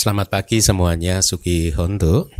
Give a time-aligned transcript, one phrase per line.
[0.00, 2.32] Selamat pagi semuanya, Suki Hondo.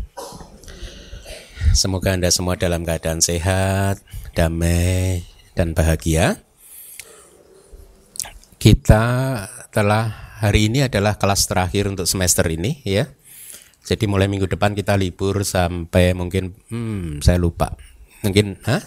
[1.77, 4.01] Semoga Anda semua dalam keadaan sehat,
[4.33, 6.41] damai, dan bahagia.
[8.57, 9.05] Kita
[9.69, 10.09] telah
[10.41, 13.13] hari ini adalah kelas terakhir untuk semester ini ya.
[13.85, 17.77] Jadi mulai minggu depan kita libur sampai mungkin hmm, saya lupa.
[18.25, 18.81] Mungkin hah?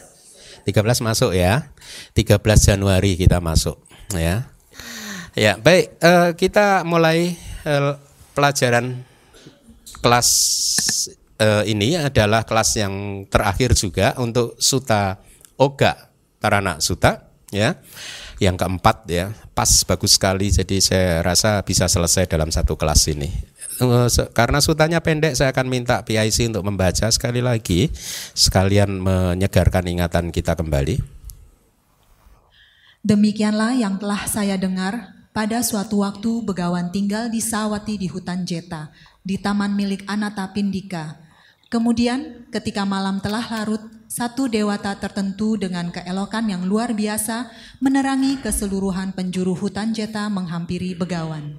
[0.65, 1.69] 13 masuk ya.
[2.17, 3.77] 13 Januari kita masuk
[4.17, 4.49] ya.
[5.37, 7.37] Ya, baik uh, kita mulai
[7.69, 8.01] uh,
[8.33, 9.05] pelajaran
[10.03, 10.29] kelas
[11.39, 15.21] uh, ini adalah kelas yang terakhir juga untuk Suta
[15.55, 16.11] Oga
[16.41, 17.79] Tarana Suta ya.
[18.41, 23.29] Yang keempat ya, pas bagus sekali jadi saya rasa bisa selesai dalam satu kelas ini.
[23.79, 27.89] Eh, karena sutanya pendek saya akan minta PIC untuk membaca sekali lagi
[28.37, 31.01] sekalian menyegarkan ingatan kita kembali.
[33.03, 38.93] Demikianlah yang telah saya dengar pada suatu waktu Begawan tinggal di Sawati di hutan Jeta,
[39.25, 41.17] di taman milik Anata Pindika.
[41.73, 47.49] Kemudian ketika malam telah larut, satu dewata tertentu dengan keelokan yang luar biasa
[47.81, 51.57] menerangi keseluruhan penjuru hutan Jeta menghampiri Begawan.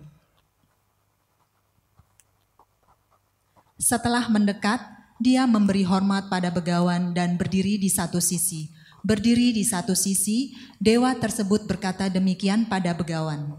[3.74, 4.86] Setelah mendekat,
[5.18, 8.70] dia memberi hormat pada Begawan dan berdiri di satu sisi.
[9.04, 13.52] Berdiri di satu sisi, dewa tersebut berkata demikian pada Begawan.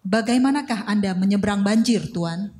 [0.00, 2.56] Bagaimanakah Anda menyeberang banjir, Tuan?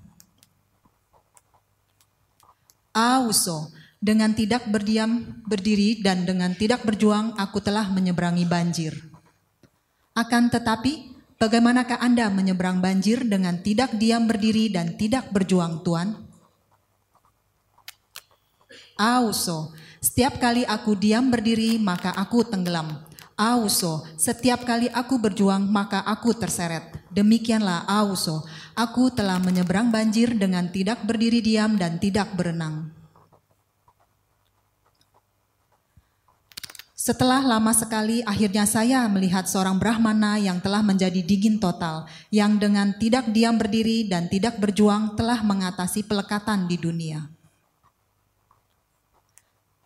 [2.93, 8.93] Auso, dengan tidak berdiam berdiri dan dengan tidak berjuang aku telah menyeberangi banjir.
[10.13, 16.29] Akan tetapi, bagaimanakah Anda menyeberang banjir dengan tidak diam berdiri dan tidak berjuang, Tuan?
[19.01, 23.05] Auso, setiap kali aku diam berdiri maka aku tenggelam.
[23.41, 26.93] Auso, setiap kali aku berjuang maka aku terseret.
[27.09, 28.45] Demikianlah Auso,
[28.77, 32.93] aku telah menyeberang banjir dengan tidak berdiri diam dan tidak berenang.
[37.01, 42.93] Setelah lama sekali, akhirnya saya melihat seorang Brahmana yang telah menjadi dingin total, yang dengan
[43.01, 47.40] tidak diam berdiri dan tidak berjuang telah mengatasi pelekatan di dunia.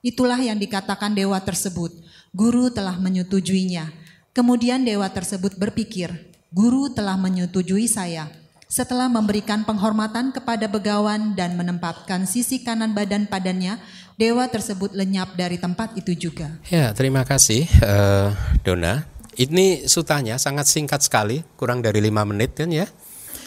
[0.05, 1.89] Itulah yang dikatakan dewa tersebut.
[2.37, 3.89] Guru telah menyetujuinya.
[4.37, 6.13] Kemudian dewa tersebut berpikir,
[6.53, 8.29] guru telah menyetujui saya.
[8.69, 13.81] Setelah memberikan penghormatan kepada begawan dan menempatkan sisi kanan badan padanya,
[14.21, 16.53] dewa tersebut lenyap dari tempat itu juga.
[16.69, 19.09] Ya, terima kasih uh, Dona.
[19.41, 22.85] Ini sutanya sangat singkat sekali, kurang dari lima menit kan ya.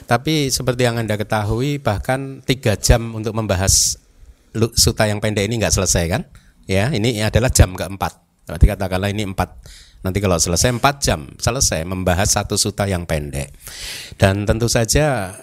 [0.09, 4.01] Tapi seperti yang Anda ketahui bahkan tiga jam untuk membahas
[4.74, 6.24] suta yang pendek ini nggak selesai kan?
[6.67, 8.45] Ya, ini adalah jam keempat.
[8.47, 9.59] Berarti katakanlah ini empat
[10.05, 13.50] Nanti kalau selesai empat jam selesai membahas satu suta yang pendek.
[14.16, 15.33] Dan tentu saja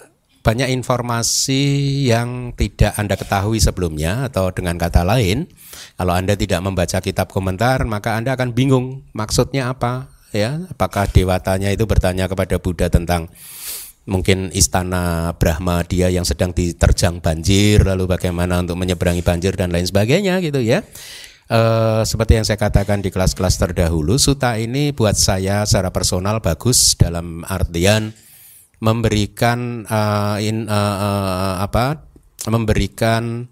[0.45, 5.49] banyak informasi yang tidak Anda ketahui sebelumnya atau dengan kata lain,
[5.97, 10.65] kalau Anda tidak membaca kitab komentar maka Anda akan bingung maksudnya apa ya?
[10.71, 13.27] Apakah dewatanya itu bertanya kepada Buddha tentang
[14.05, 19.85] mungkin istana Brahma dia yang sedang diterjang banjir lalu bagaimana untuk menyeberangi banjir dan lain
[19.85, 20.85] sebagainya gitu ya.
[21.45, 26.97] Uh, seperti yang saya katakan di kelas-kelas terdahulu, suta ini buat saya secara personal bagus
[26.97, 28.09] dalam artian
[28.81, 32.01] memberikan uh, in, uh, uh, apa
[32.49, 33.45] memberikan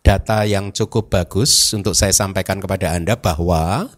[0.00, 3.90] data yang cukup bagus untuk saya sampaikan kepada Anda bahwa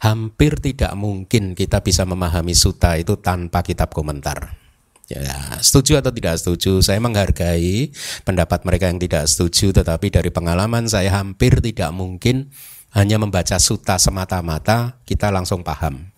[0.00, 4.63] hampir tidak mungkin kita bisa memahami suta itu tanpa kitab komentar.
[5.04, 7.92] Ya, setuju atau tidak setuju, saya menghargai
[8.24, 12.48] pendapat mereka yang tidak setuju, tetapi dari pengalaman saya hampir tidak mungkin
[12.96, 16.08] hanya membaca suta semata-mata kita langsung paham.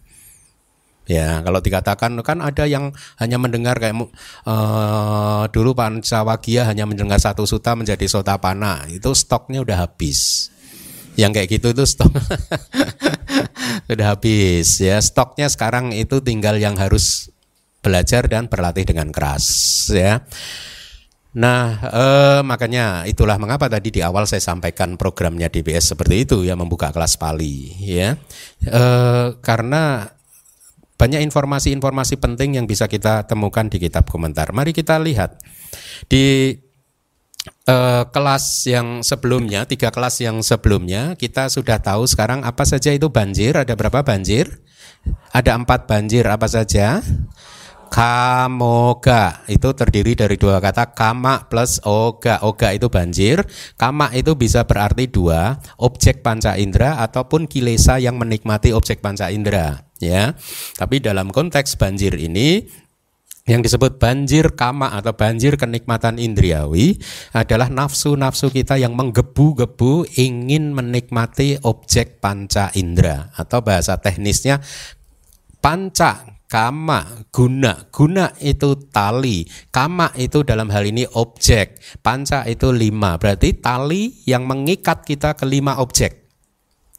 [1.06, 3.94] Ya, kalau dikatakan kan ada yang hanya mendengar kayak
[4.46, 10.50] uh, dulu Pak Sawagia hanya mendengar satu suta menjadi sota pana, itu stoknya udah habis.
[11.14, 12.12] Yang kayak gitu itu stok
[13.94, 14.98] udah habis ya.
[14.98, 17.30] Stoknya sekarang itu tinggal yang harus
[17.86, 19.46] belajar dan berlatih dengan keras
[19.94, 20.26] ya.
[21.36, 26.56] Nah, eh, makanya itulah mengapa tadi di awal saya sampaikan programnya DBS seperti itu ya
[26.56, 28.16] membuka kelas Pali ya.
[28.64, 30.10] Eh, karena
[30.96, 34.48] banyak informasi-informasi penting yang bisa kita temukan di kitab komentar.
[34.56, 35.36] Mari kita lihat
[36.08, 36.56] di
[37.68, 43.12] eh, kelas yang sebelumnya, tiga kelas yang sebelumnya kita sudah tahu sekarang apa saja itu
[43.12, 43.60] banjir.
[43.60, 44.64] Ada berapa banjir?
[45.36, 47.04] Ada empat banjir apa saja?
[47.86, 52.42] Kamoga itu terdiri dari dua kata kama plus oga.
[52.42, 53.46] Oga itu banjir,
[53.78, 59.86] kama itu bisa berarti dua, objek panca indera ataupun kilesa yang menikmati objek panca indera,
[60.02, 60.34] ya.
[60.76, 62.66] Tapi dalam konteks banjir ini
[63.46, 66.98] yang disebut banjir kama atau banjir kenikmatan indriawi
[67.30, 74.58] adalah nafsu-nafsu kita yang menggebu-gebu ingin menikmati objek panca indera atau bahasa teknisnya
[75.62, 83.18] panca kama guna guna itu tali kama itu dalam hal ini objek panca itu lima
[83.18, 86.26] berarti tali yang mengikat kita ke lima objek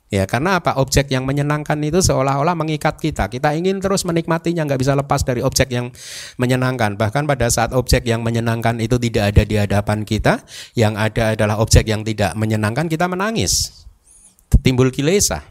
[0.08, 0.80] Ya, karena apa?
[0.80, 3.28] Objek yang menyenangkan itu seolah-olah mengikat kita.
[3.28, 5.92] Kita ingin terus menikmatinya, nggak bisa lepas dari objek yang
[6.40, 6.96] menyenangkan.
[6.96, 10.48] Bahkan pada saat objek yang menyenangkan itu tidak ada di hadapan kita,
[10.80, 13.84] yang ada adalah objek yang tidak menyenangkan, kita menangis.
[14.64, 15.44] Timbul kilesa.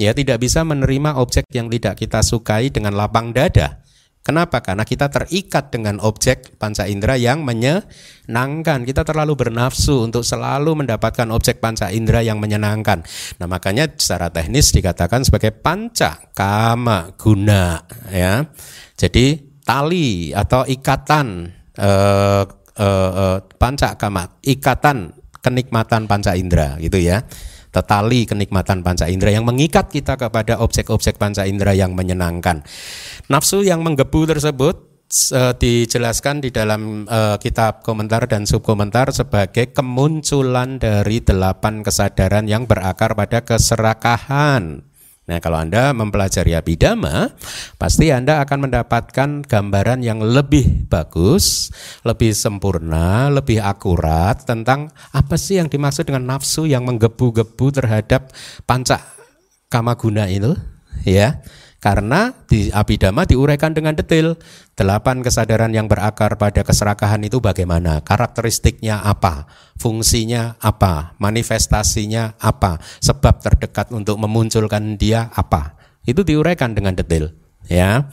[0.00, 3.82] Ya, tidak bisa menerima objek yang tidak kita sukai dengan lapang dada.
[4.22, 4.62] Kenapa?
[4.62, 8.86] Karena kita terikat dengan objek panca indera yang menyenangkan.
[8.86, 13.02] Kita terlalu bernafsu untuk selalu mendapatkan objek panca indera yang menyenangkan.
[13.42, 17.82] Nah, makanya secara teknis dikatakan sebagai panca kama guna
[18.14, 18.46] ya.
[18.94, 21.26] Jadi tali atau ikatan
[21.82, 22.44] eh,
[22.78, 27.26] eh, eh, panca kama, ikatan kenikmatan panca indera gitu ya
[27.72, 32.60] tetali kenikmatan panca indera yang mengikat kita kepada objek-objek panca indera yang menyenangkan.
[33.32, 40.76] Nafsu yang menggebu tersebut uh, dijelaskan di dalam uh, kitab komentar dan subkomentar sebagai kemunculan
[40.76, 44.91] dari delapan kesadaran yang berakar pada keserakahan.
[45.22, 47.30] Nah, kalau Anda mempelajari abidama,
[47.78, 51.70] pasti Anda akan mendapatkan gambaran yang lebih bagus,
[52.02, 58.34] lebih sempurna, lebih akurat tentang apa sih yang dimaksud dengan nafsu yang menggebu-gebu terhadap
[58.66, 58.98] panca
[59.70, 60.58] kamaguna itu,
[61.06, 61.38] ya.
[61.82, 64.38] Karena di Abhidhamma diuraikan dengan detail.
[64.78, 69.50] Delapan kesadaran yang berakar pada keserakahan itu bagaimana, karakteristiknya apa,
[69.82, 75.74] fungsinya apa, manifestasinya apa, sebab terdekat untuk memunculkan dia apa.
[76.06, 77.34] Itu diuraikan dengan detail,
[77.66, 78.06] ya.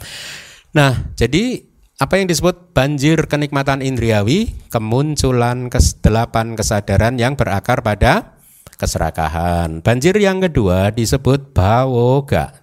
[0.74, 1.62] Nah, jadi
[2.02, 8.40] apa yang disebut banjir kenikmatan indriawi, kemunculan kes delapan kesadaran yang berakar pada
[8.80, 9.84] keserakahan.
[9.84, 12.59] Banjir yang kedua disebut bawoga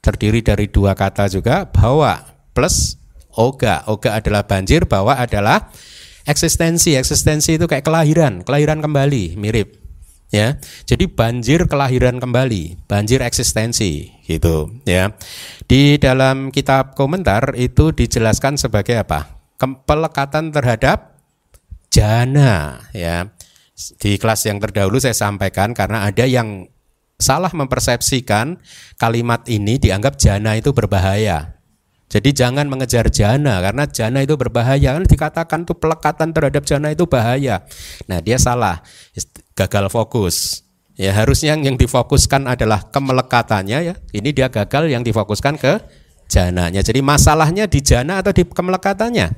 [0.00, 2.24] terdiri dari dua kata juga bawa
[2.56, 3.00] plus
[3.36, 3.86] oga.
[3.86, 5.70] Oga adalah banjir, bawa adalah
[6.26, 6.96] eksistensi.
[6.96, 9.78] Eksistensi itu kayak kelahiran, kelahiran kembali, mirip.
[10.30, 14.70] Ya, jadi banjir kelahiran kembali, banjir eksistensi, gitu.
[14.86, 15.18] Ya,
[15.66, 19.42] di dalam kitab komentar itu dijelaskan sebagai apa?
[19.58, 21.18] Pelekatan terhadap
[21.90, 23.26] jana, ya.
[23.74, 26.70] Di kelas yang terdahulu saya sampaikan karena ada yang
[27.20, 28.58] salah mempersepsikan
[28.96, 31.60] kalimat ini dianggap jana itu berbahaya.
[32.10, 37.06] Jadi jangan mengejar jana karena jana itu berbahaya kan dikatakan tuh pelekatan terhadap jana itu
[37.06, 37.62] bahaya.
[38.10, 38.82] Nah, dia salah.
[39.54, 40.66] Gagal fokus.
[40.98, 43.94] Ya, harusnya yang difokuskan adalah kemelekatannya ya.
[44.10, 45.78] Ini dia gagal yang difokuskan ke
[46.26, 46.82] jananya.
[46.82, 49.30] Jadi masalahnya di jana atau di kemelekatannya?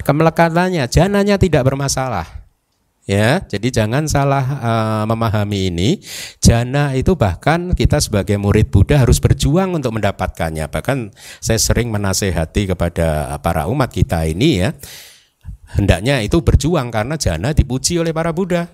[0.00, 2.43] Kemelekatannya, jananya tidak bermasalah.
[3.04, 6.00] Ya, jadi jangan salah uh, memahami ini.
[6.40, 10.72] Jana itu bahkan kita sebagai murid Buddha harus berjuang untuk mendapatkannya.
[10.72, 14.72] Bahkan saya sering menasehati kepada para umat kita ini ya,
[15.76, 18.72] hendaknya itu berjuang karena jana dipuji oleh para Buddha.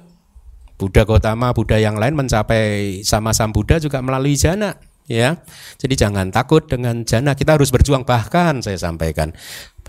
[0.78, 4.78] Buddha Gotama, Buddha yang lain mencapai sama Sam Buddha juga melalui jana
[5.10, 5.42] ya.
[5.74, 9.34] Jadi jangan takut dengan jana, kita harus berjuang bahkan saya sampaikan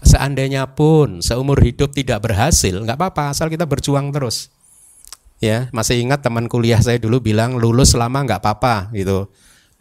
[0.01, 4.49] Seandainya pun seumur hidup tidak berhasil, nggak apa-apa, asal kita berjuang terus.
[5.41, 9.29] Ya, masih ingat teman kuliah saya dulu bilang lulus lama nggak apa-apa gitu.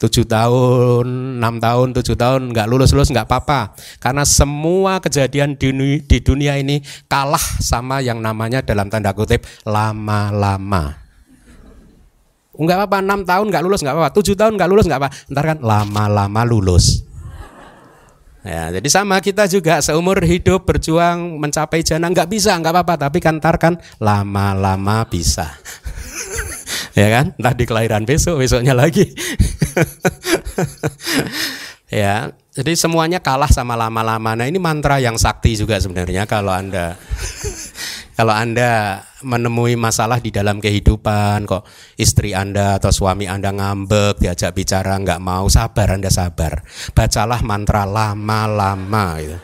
[0.01, 3.77] Tujuh tahun, enam tahun, tujuh tahun nggak lulus lulus nggak apa-apa.
[4.01, 10.97] Karena semua kejadian di, di dunia ini kalah sama yang namanya dalam tanda kutip lama-lama.
[12.57, 15.45] Enggak apa-apa, enam tahun nggak lulus nggak apa-apa, tujuh tahun nggak lulus nggak apa, ntar
[15.45, 17.09] kan lama-lama lulus.
[18.41, 23.21] Ya, jadi sama kita juga seumur hidup berjuang mencapai jana nggak bisa nggak apa-apa tapi
[23.21, 25.49] kantar kan lama-lama bisa.
[26.91, 27.35] Ya kan?
[27.39, 29.07] Entah di kelahiran besok besoknya lagi.
[31.91, 34.35] Ya jadi semuanya kalah sama lama-lama.
[34.35, 36.99] Nah ini mantra yang sakti juga sebenarnya kalau anda
[38.21, 41.65] kalau Anda menemui masalah di dalam kehidupan kok
[41.97, 46.61] istri Anda atau suami Anda ngambek, diajak bicara nggak mau, sabar Anda sabar.
[46.93, 49.41] Bacalah mantra lama-lama gitu.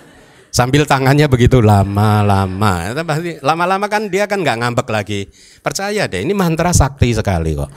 [0.53, 2.93] Sambil tangannya begitu lama-lama.
[3.41, 5.25] Lama-lama kan dia kan nggak ngambek lagi.
[5.65, 7.73] Percaya deh, ini mantra sakti sekali kok.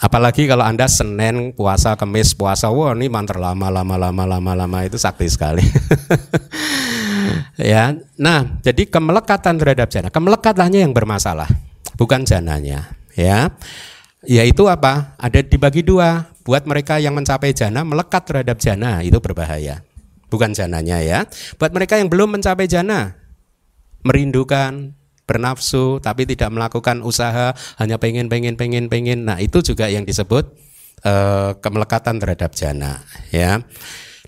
[0.00, 4.78] Apalagi kalau Anda Senin puasa, Kemis puasa, wah ini mantra lama lama lama lama lama
[4.88, 5.60] itu sakti sekali.
[7.58, 7.96] ya.
[8.16, 11.48] Nah, jadi kemelekatan terhadap jana, kemelekatannya yang bermasalah,
[11.98, 13.52] bukan jananya, ya.
[14.22, 15.18] Yaitu apa?
[15.18, 16.30] Ada dibagi dua.
[16.42, 19.82] Buat mereka yang mencapai jana, melekat terhadap jana itu berbahaya.
[20.32, 21.28] bukan jananya ya.
[21.60, 23.12] Buat mereka yang belum mencapai jana,
[24.00, 24.96] merindukan,
[25.28, 29.28] bernafsu tapi tidak melakukan usaha, hanya pengen pengen pengen pengen.
[29.28, 30.48] Nah, itu juga yang disebut
[31.04, 33.60] uh, kemelekatan terhadap jana ya.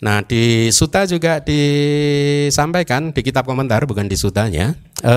[0.04, 4.76] Nah di Suta juga disampaikan di kitab komentar bukan di Sutanya.
[5.00, 5.14] E,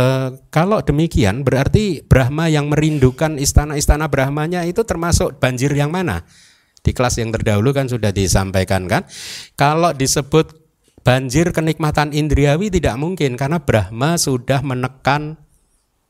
[0.48, 6.24] kalau demikian berarti Brahma yang merindukan istana-istana Brahmanya itu termasuk banjir yang mana?
[6.80, 9.04] Di kelas yang terdahulu kan sudah disampaikan kan.
[9.60, 10.56] Kalau disebut
[11.04, 15.36] banjir kenikmatan indriawi tidak mungkin karena Brahma sudah menekan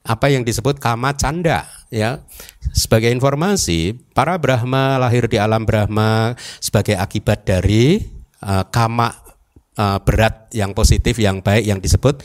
[0.06, 2.24] apa yang disebut kama canda ya
[2.72, 9.14] sebagai informasi para Brahma lahir di alam Brahma sebagai akibat dari uh, kama
[9.78, 12.22] uh, berat yang positif yang baik yang disebut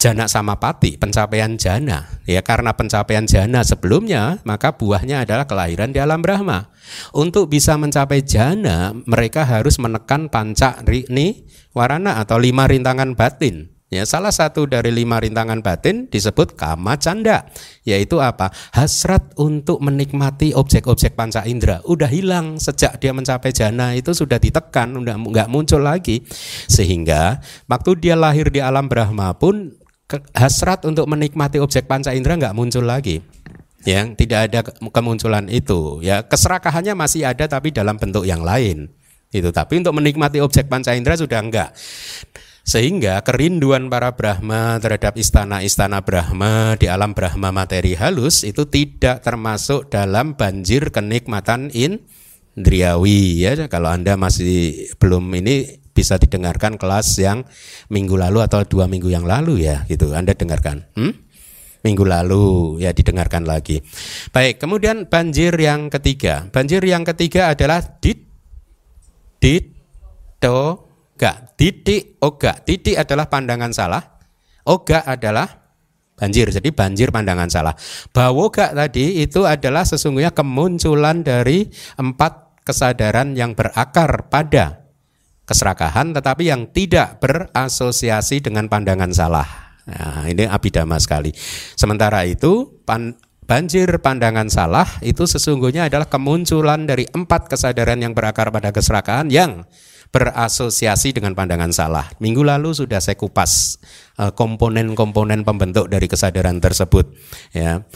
[0.00, 2.08] jana samapati pencapaian jana.
[2.24, 6.72] Ya karena pencapaian jana sebelumnya maka buahnya adalah kelahiran di alam Brahma.
[7.12, 11.44] Untuk bisa mencapai jana mereka harus menekan panca rini
[11.76, 17.50] warana atau lima rintangan batin Ya, salah satu dari lima rintangan batin disebut kama canda,
[17.82, 18.54] yaitu apa?
[18.70, 21.82] Hasrat untuk menikmati objek-objek panca indera.
[21.82, 26.22] Udah hilang sejak dia mencapai jana itu sudah ditekan, udah nggak muncul lagi.
[26.70, 29.74] Sehingga waktu dia lahir di alam Brahma pun
[30.38, 33.18] hasrat untuk menikmati objek panca indera nggak muncul lagi.
[33.82, 35.98] Yang tidak ada kemunculan itu.
[36.06, 38.86] Ya, keserakahannya masih ada tapi dalam bentuk yang lain.
[39.34, 41.74] Itu tapi untuk menikmati objek panca indera sudah enggak.
[42.70, 49.90] Sehingga kerinduan para Brahma terhadap istana-istana Brahma di alam Brahma materi halus itu tidak termasuk
[49.90, 53.58] dalam banjir kenikmatan indriawi ya.
[53.66, 57.42] Kalau Anda masih belum ini bisa didengarkan kelas yang
[57.90, 60.14] minggu lalu atau dua minggu yang lalu ya gitu.
[60.14, 60.86] Anda dengarkan.
[60.94, 61.26] Hmm?
[61.82, 63.82] Minggu lalu ya didengarkan lagi.
[64.30, 66.46] Baik, kemudian banjir yang ketiga.
[66.54, 68.30] Banjir yang ketiga adalah dit
[69.42, 69.74] dit
[70.38, 70.89] do
[71.20, 71.52] oga.
[71.52, 72.56] Titik oga.
[72.64, 74.00] Titik adalah pandangan salah.
[74.64, 75.44] Oga adalah
[76.16, 76.48] banjir.
[76.48, 77.76] Jadi banjir pandangan salah.
[78.08, 81.68] Bawoga tadi itu adalah sesungguhnya kemunculan dari
[82.00, 84.80] empat kesadaran yang berakar pada
[85.44, 89.48] keserakahan tetapi yang tidak berasosiasi dengan pandangan salah.
[89.84, 91.36] Nah, ini abidama sekali.
[91.76, 93.12] Sementara itu pan,
[93.44, 99.66] banjir pandangan salah itu sesungguhnya adalah kemunculan dari empat kesadaran yang berakar pada keserakahan yang
[100.10, 102.06] berasosiasi dengan pandangan salah.
[102.18, 103.78] Minggu lalu sudah saya kupas
[104.18, 107.06] eh, komponen-komponen pembentuk dari kesadaran tersebut.
[107.54, 107.86] Ya.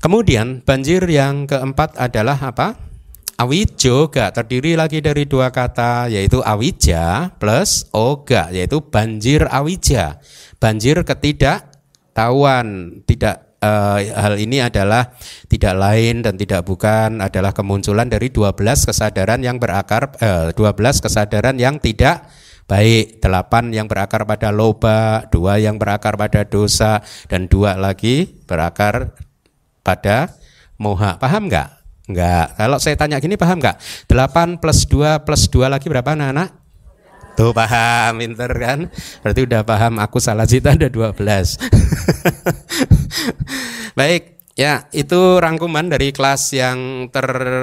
[0.00, 2.76] Kemudian banjir yang keempat adalah apa?
[3.34, 10.22] Awijoga terdiri lagi dari dua kata yaitu awija plus oga yaitu banjir awija.
[10.62, 15.16] Banjir ketidaktahuan, tidak uh, hal ini adalah
[15.48, 21.04] tidak lain dan tidak bukan adalah kemunculan dari 12 kesadaran yang berakar uh, eh, 12
[21.04, 22.28] kesadaran yang tidak
[22.64, 29.12] baik, delapan yang berakar pada loba, dua yang berakar pada dosa dan dua lagi berakar
[29.84, 30.32] pada
[30.80, 31.20] moha.
[31.20, 31.68] Paham nggak?
[32.08, 32.56] Enggak.
[32.56, 33.80] Kalau saya tanya gini paham nggak?
[34.08, 36.63] 8 plus 2 plus 2 lagi berapa anak-anak?
[37.34, 38.86] Tuh paham, pinter kan?
[39.26, 41.18] Berarti udah paham aku salah cita ada 12.
[43.98, 47.58] Baik, ya itu rangkuman dari kelas yang terdahulu.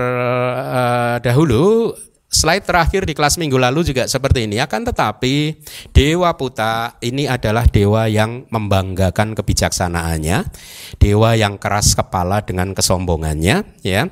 [2.32, 4.56] Slide terakhir di kelas minggu lalu juga seperti ini.
[4.64, 5.52] Akan tetapi
[5.92, 10.48] Dewa Puta ini adalah dewa yang membanggakan kebijaksanaannya,
[10.96, 14.08] dewa yang keras kepala dengan kesombongannya, ya.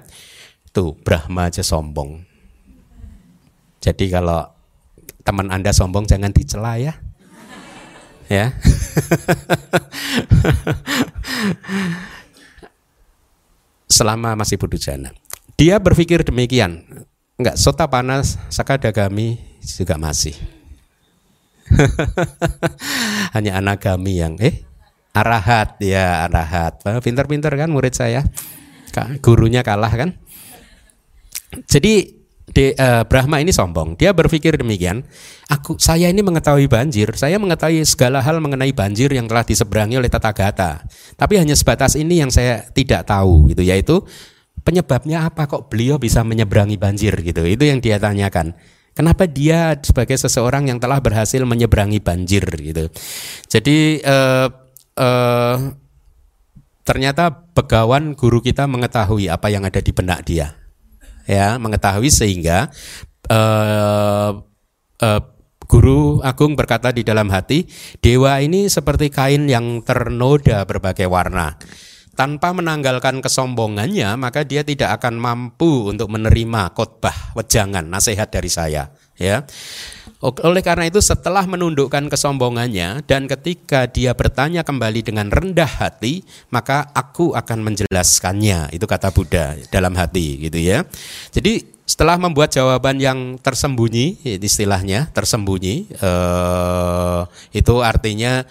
[0.76, 2.28] Tuh Brahma aja sombong.
[3.80, 4.59] Jadi kalau
[5.30, 6.98] teman Anda sombong jangan dicela ya.
[8.26, 8.50] Ya.
[13.86, 15.14] Selama masih jana.
[15.54, 17.06] Dia berpikir demikian.
[17.38, 20.34] Enggak sota panas sakadagami juga masih.
[23.38, 24.66] Hanya anak kami yang eh
[25.14, 26.82] arahat ya arahat.
[27.06, 28.26] Pinter-pinter kan murid saya.
[29.22, 30.18] Gurunya kalah kan.
[31.70, 32.19] Jadi
[32.50, 33.94] De, uh, Brahma ini sombong.
[33.94, 35.06] Dia berpikir demikian.
[35.50, 37.14] Aku, saya ini mengetahui banjir.
[37.14, 40.82] Saya mengetahui segala hal mengenai banjir yang telah diseberangi oleh Tata Gata.
[41.14, 43.62] Tapi hanya sebatas ini yang saya tidak tahu, gitu.
[43.62, 44.02] Yaitu
[44.66, 47.46] penyebabnya apa kok beliau bisa menyeberangi banjir, gitu.
[47.46, 48.58] Itu yang dia tanyakan.
[48.98, 52.92] Kenapa dia sebagai seseorang yang telah berhasil menyeberangi banjir, gitu.
[53.48, 54.52] Jadi uh,
[55.00, 55.58] uh,
[56.84, 60.59] ternyata begawan guru kita mengetahui apa yang ada di benak dia
[61.30, 62.74] ya mengetahui sehingga
[63.30, 64.42] uh,
[65.06, 65.22] uh,
[65.70, 67.70] Guru Agung berkata di dalam hati,
[68.02, 71.62] dewa ini seperti kain yang ternoda berbagai warna.
[72.18, 78.90] Tanpa menanggalkan kesombongannya, maka dia tidak akan mampu untuk menerima khotbah wejangan nasihat dari saya.
[79.14, 79.46] Ya,
[80.20, 86.92] Oleh karena itu setelah menundukkan kesombongannya dan ketika dia bertanya kembali dengan rendah hati, maka
[86.92, 88.76] aku akan menjelaskannya.
[88.76, 90.84] Itu kata Buddha dalam hati gitu ya.
[91.32, 97.22] Jadi setelah membuat jawaban yang tersembunyi, istilahnya tersembunyi, eh,
[97.56, 98.44] itu artinya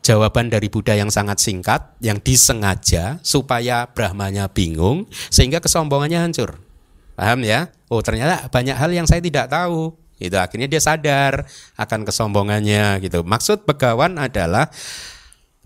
[0.00, 6.56] jawaban dari Buddha yang sangat singkat, yang disengaja supaya Brahmanya bingung, sehingga kesombongannya hancur.
[7.20, 7.68] Paham ya?
[7.92, 9.92] Oh ternyata banyak hal yang saya tidak tahu
[10.22, 13.26] itu akhirnya dia sadar akan kesombongannya gitu.
[13.26, 14.70] Maksud begawan adalah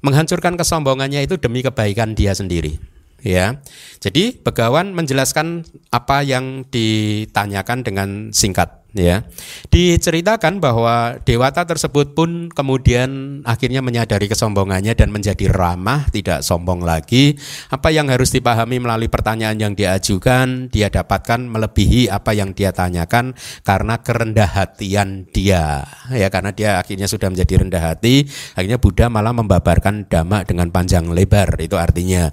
[0.00, 2.78] menghancurkan kesombongannya itu demi kebaikan dia sendiri.
[3.26, 3.58] Ya.
[3.98, 9.22] Jadi begawan menjelaskan apa yang ditanyakan dengan singkat ya.
[9.68, 17.36] Diceritakan bahwa dewata tersebut pun kemudian akhirnya menyadari kesombongannya dan menjadi ramah, tidak sombong lagi.
[17.68, 23.36] Apa yang harus dipahami melalui pertanyaan yang diajukan, dia dapatkan melebihi apa yang dia tanyakan
[23.62, 25.84] karena kerendah hatian dia.
[26.10, 28.26] Ya, karena dia akhirnya sudah menjadi rendah hati,
[28.56, 31.58] akhirnya Buddha malah membabarkan dhamma dengan panjang lebar.
[31.60, 32.32] Itu artinya.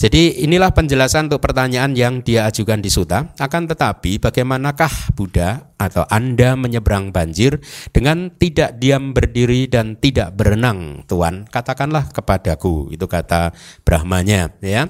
[0.00, 3.32] Jadi inilah penjelasan untuk pertanyaan yang dia ajukan di suta.
[3.36, 7.60] Akan tetapi bagaimanakah Buddha atau Anda menyeberang banjir
[7.92, 12.94] dengan tidak diam berdiri dan tidak berenang, Tuan, katakanlah kepadaku.
[12.94, 13.52] Itu kata
[13.82, 14.88] Brahmanya, ya.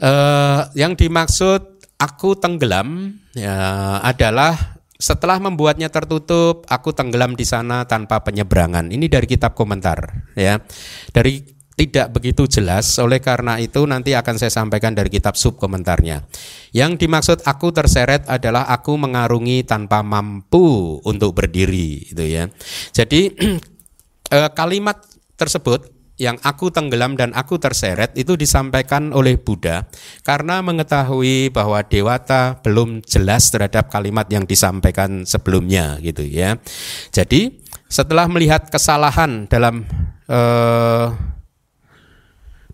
[0.00, 8.20] Uh, yang dimaksud aku tenggelam ya, adalah setelah membuatnya tertutup, aku tenggelam di sana tanpa
[8.20, 8.92] penyeberangan.
[8.92, 10.60] Ini dari kitab komentar, ya.
[11.08, 12.92] Dari tidak begitu jelas.
[13.00, 16.28] Oleh karena itu nanti akan saya sampaikan dari kitab sub komentarnya.
[16.76, 22.52] Yang dimaksud aku terseret adalah aku mengarungi tanpa mampu untuk berdiri, itu ya.
[22.92, 23.32] Jadi
[24.36, 25.00] eh, kalimat
[25.40, 25.88] tersebut
[26.20, 29.88] yang aku tenggelam dan aku terseret itu disampaikan oleh Buddha
[30.20, 36.60] karena mengetahui bahwa dewata belum jelas terhadap kalimat yang disampaikan sebelumnya gitu ya.
[37.08, 39.88] Jadi setelah melihat kesalahan dalam
[40.28, 41.06] eh,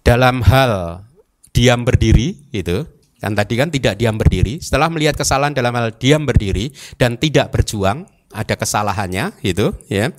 [0.06, 1.02] dalam hal
[1.50, 2.86] diam berdiri itu
[3.18, 4.62] kan tadi kan tidak diam berdiri.
[4.62, 10.14] Setelah melihat kesalahan dalam hal diam berdiri dan tidak berjuang ada kesalahannya gitu ya.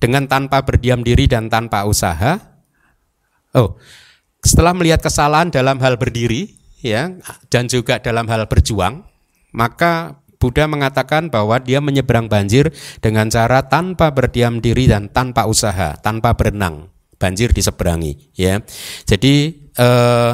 [0.00, 2.40] Dengan tanpa berdiam diri dan tanpa usaha
[3.52, 3.76] oh
[4.40, 7.12] setelah melihat kesalahan dalam hal berdiri ya
[7.52, 9.04] dan juga dalam hal berjuang
[9.52, 12.68] maka Buddha mengatakan bahwa dia menyeberang banjir
[13.00, 18.60] dengan cara tanpa berdiam diri dan tanpa usaha, tanpa berenang banjir diseberangi ya.
[19.04, 19.34] Jadi
[19.76, 20.32] eh,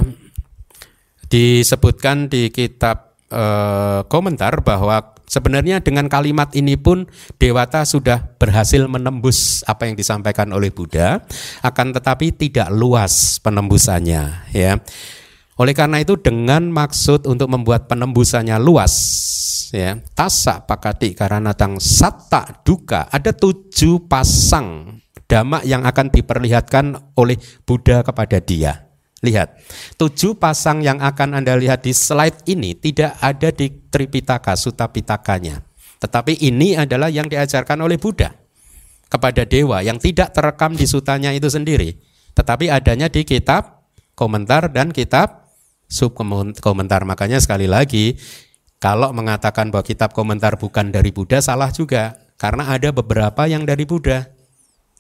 [1.33, 7.09] disebutkan di kitab eh, komentar bahwa sebenarnya dengan kalimat ini pun
[7.41, 11.25] dewata sudah berhasil menembus apa yang disampaikan oleh Buddha
[11.65, 14.77] akan tetapi tidak luas penembusannya ya.
[15.57, 18.93] Oleh karena itu dengan maksud untuk membuat penembusannya luas
[19.73, 24.92] ya tasa pakati karena tang satta duka ada tujuh pasang
[25.33, 28.93] dhamma yang akan diperlihatkan oleh Buddha kepada dia.
[29.25, 29.57] Lihat,
[29.97, 35.65] tujuh pasang yang akan Anda lihat di slide ini tidak ada di Tripitaka, Sutta Pitakanya.
[36.03, 38.35] Tetapi ini adalah yang diajarkan oleh Buddha
[39.07, 41.95] kepada dewa yang tidak terekam di sutanya itu sendiri.
[42.35, 43.87] Tetapi adanya di kitab
[44.19, 45.55] komentar dan kitab
[45.87, 46.19] sub
[46.59, 47.07] komentar.
[47.07, 48.19] Makanya sekali lagi,
[48.83, 52.19] kalau mengatakan bahwa kitab komentar bukan dari Buddha salah juga.
[52.43, 54.42] Karena ada beberapa yang dari Buddha.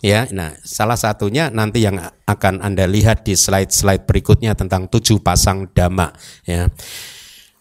[0.03, 1.95] Ya, nah salah satunya nanti yang
[2.27, 6.11] akan anda lihat di slide-slide berikutnya tentang tujuh pasang dhamma.
[6.43, 6.67] Ya,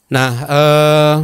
[0.10, 1.16] nah eh,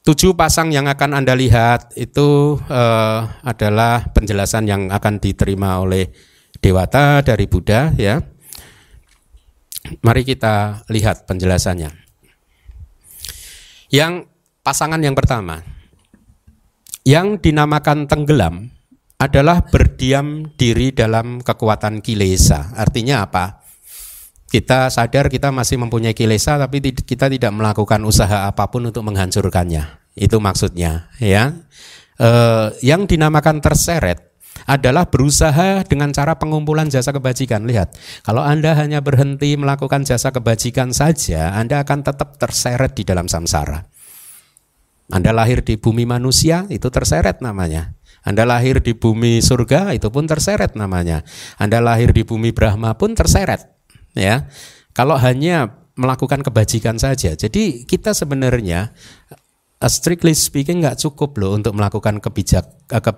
[0.00, 6.08] tujuh pasang yang akan anda lihat itu eh, adalah penjelasan yang akan diterima oleh
[6.64, 7.92] dewata dari Buddha.
[8.00, 8.24] Ya,
[10.00, 11.92] mari kita lihat penjelasannya.
[13.92, 14.24] Yang
[14.64, 15.60] pasangan yang pertama,
[17.04, 18.72] yang dinamakan tenggelam
[19.16, 22.76] adalah berdiam diri dalam kekuatan kilesa.
[22.76, 23.64] Artinya apa?
[24.46, 30.06] Kita sadar kita masih mempunyai kilesa tapi kita tidak melakukan usaha apa pun untuk menghancurkannya.
[30.16, 31.52] Itu maksudnya, ya.
[32.16, 32.30] E,
[32.80, 34.32] yang dinamakan terseret
[34.64, 37.68] adalah berusaha dengan cara pengumpulan jasa kebajikan.
[37.68, 37.92] Lihat,
[38.24, 43.84] kalau Anda hanya berhenti melakukan jasa kebajikan saja, Anda akan tetap terseret di dalam samsara.
[45.12, 47.92] Anda lahir di bumi manusia, itu terseret namanya.
[48.26, 51.22] Anda lahir di bumi surga itu pun terseret namanya.
[51.62, 53.70] Anda lahir di bumi Brahma pun terseret.
[54.18, 54.50] Ya,
[54.90, 57.32] kalau hanya melakukan kebajikan saja.
[57.32, 58.92] Jadi kita sebenarnya
[59.80, 63.12] uh, strictly speaking nggak cukup loh untuk melakukan kebijak uh, ke,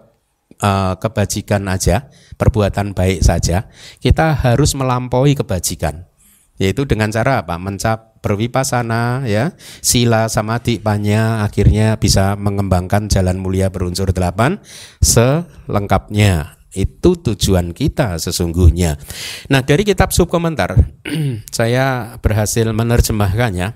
[0.63, 2.07] uh, kebajikan aja,
[2.39, 3.67] perbuatan baik saja.
[3.99, 6.07] Kita harus melampaui kebajikan.
[6.59, 7.55] Yaitu dengan cara apa?
[7.55, 14.61] Mencap, berwipasana ya sila samadhi panya akhirnya bisa mengembangkan jalan mulia berunsur delapan
[15.01, 19.01] selengkapnya itu tujuan kita sesungguhnya.
[19.49, 20.77] Nah dari kitab subkomentar
[21.57, 23.75] saya berhasil menerjemahkannya.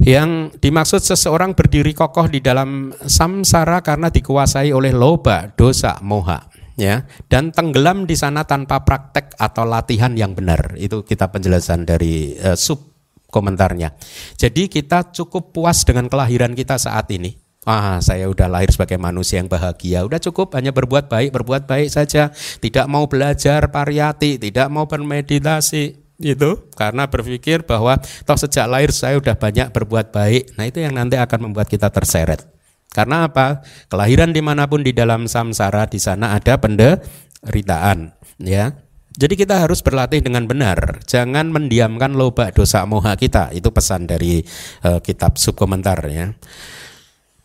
[0.00, 6.48] Yang dimaksud seseorang berdiri kokoh di dalam samsara karena dikuasai oleh loba, dosa, moha
[6.80, 10.72] ya dan tenggelam di sana tanpa praktek atau latihan yang benar.
[10.80, 12.89] Itu kita penjelasan dari uh, sub
[13.30, 13.94] komentarnya.
[14.36, 17.38] Jadi kita cukup puas dengan kelahiran kita saat ini.
[17.68, 20.00] Ah, saya udah lahir sebagai manusia yang bahagia.
[20.02, 22.32] Udah cukup hanya berbuat baik, berbuat baik saja.
[22.34, 29.16] Tidak mau belajar pariyati, tidak mau bermeditasi itu karena berpikir bahwa toh sejak lahir saya
[29.16, 30.56] udah banyak berbuat baik.
[30.56, 32.48] Nah, itu yang nanti akan membuat kita terseret.
[32.90, 33.62] Karena apa?
[33.86, 38.12] Kelahiran di mana pun di dalam samsara di sana ada penderitaan,
[38.42, 38.74] ya.
[39.20, 43.52] Jadi kita harus berlatih dengan benar, jangan mendiamkan loba dosa moha kita.
[43.52, 44.40] Itu pesan dari
[44.80, 46.32] uh, kitab subkomentar ya.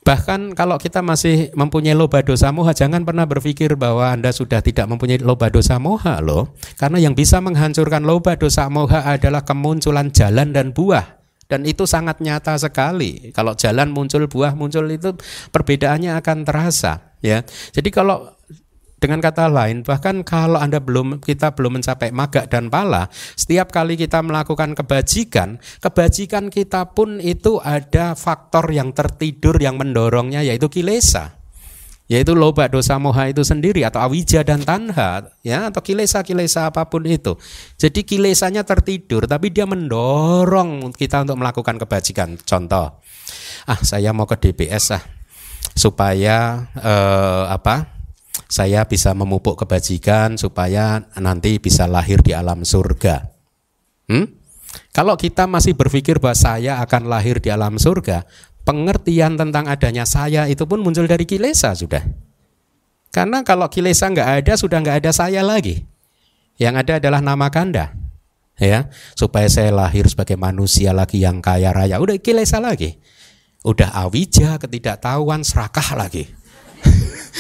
[0.06, 4.86] Bahkan kalau kita masih mempunyai loba dosa moha, jangan pernah berpikir bahwa Anda sudah tidak
[4.88, 6.54] mempunyai loba dosa moha loh.
[6.80, 11.20] Karena yang bisa menghancurkan loba dosa moha adalah kemunculan jalan dan buah.
[11.50, 13.34] Dan itu sangat nyata sekali.
[13.34, 15.18] Kalau jalan muncul, buah muncul itu
[15.50, 17.18] perbedaannya akan terasa.
[17.26, 17.42] Ya,
[17.74, 18.35] jadi kalau
[19.06, 23.06] dengan kata lain, bahkan kalau Anda belum kita belum mencapai maga dan pala,
[23.38, 30.42] setiap kali kita melakukan kebajikan, kebajikan kita pun itu ada faktor yang tertidur yang mendorongnya
[30.42, 31.38] yaitu kilesa.
[32.06, 37.02] Yaitu loba dosa moha itu sendiri atau awija dan tanha ya atau kilesa-kilesa apa pun
[37.06, 37.34] itu.
[37.82, 42.38] Jadi kilesanya tertidur tapi dia mendorong kita untuk melakukan kebajikan.
[42.46, 43.02] Contoh,
[43.66, 45.02] ah saya mau ke DBS ah
[45.74, 47.95] supaya eh, apa
[48.52, 53.32] saya bisa memupuk kebajikan supaya nanti bisa lahir di alam surga.
[54.12, 54.28] Hmm?
[54.92, 58.28] Kalau kita masih berpikir bahwa saya akan lahir di alam surga,
[58.68, 62.04] pengertian tentang adanya saya itu pun muncul dari kilesa sudah.
[63.16, 65.88] Karena kalau kilesa nggak ada, sudah nggak ada saya lagi.
[66.60, 67.96] Yang ada adalah nama kanda.
[68.56, 68.88] Ya,
[69.20, 72.00] supaya saya lahir sebagai manusia lagi yang kaya raya.
[72.00, 73.00] Udah kilesa lagi.
[73.68, 76.32] Udah awija, ketidaktahuan, serakah lagi.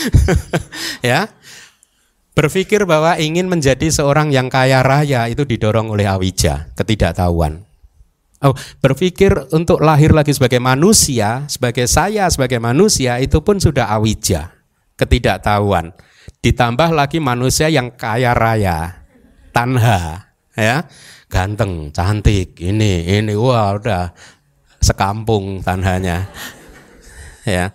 [1.09, 1.31] ya.
[2.35, 7.63] Berpikir bahwa ingin menjadi seorang yang kaya raya itu didorong oleh awija, ketidaktahuan.
[8.43, 8.51] Oh,
[8.83, 14.51] berpikir untuk lahir lagi sebagai manusia, sebagai saya sebagai manusia itu pun sudah awija,
[14.99, 15.95] ketidaktahuan.
[16.43, 19.07] Ditambah lagi manusia yang kaya raya,
[19.55, 20.27] tanha,
[20.59, 20.83] ya,
[21.31, 24.11] ganteng, cantik, ini, ini, wah udah
[24.83, 26.27] sekampung tanhanya,
[27.47, 27.71] ya.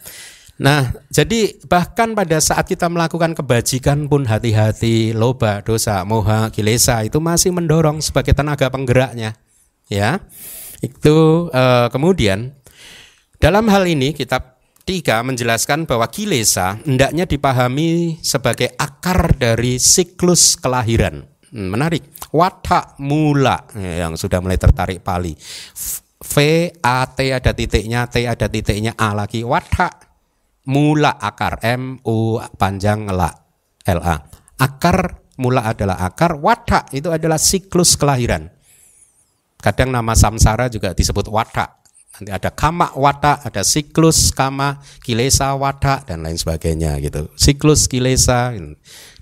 [0.60, 7.16] Nah, jadi bahkan pada saat kita melakukan kebajikan pun hati-hati, loba, dosa, moha, kilesa itu
[7.16, 9.40] masih mendorong sebagai tenaga penggeraknya.
[9.88, 10.20] Ya,
[10.84, 12.52] itu eh, kemudian
[13.40, 21.24] dalam hal ini kitab tiga menjelaskan bahwa kilesa hendaknya dipahami sebagai akar dari siklus kelahiran.
[21.56, 22.04] Hmm, menarik.
[22.36, 25.32] Watak mula yang sudah mulai tertarik Pali.
[26.20, 26.34] V
[26.84, 29.40] A T ada titiknya, T ada titiknya, A lagi.
[29.40, 30.09] Watak
[30.70, 33.26] mula akar M U panjang la
[33.90, 34.16] L A.
[34.62, 38.46] Akar mula adalah akar, watak itu adalah siklus kelahiran.
[39.58, 41.80] Kadang nama samsara juga disebut watak.
[42.20, 47.32] Nanti ada kama watak, ada siklus kama, kilesa watak dan lain sebagainya gitu.
[47.34, 48.52] Siklus kilesa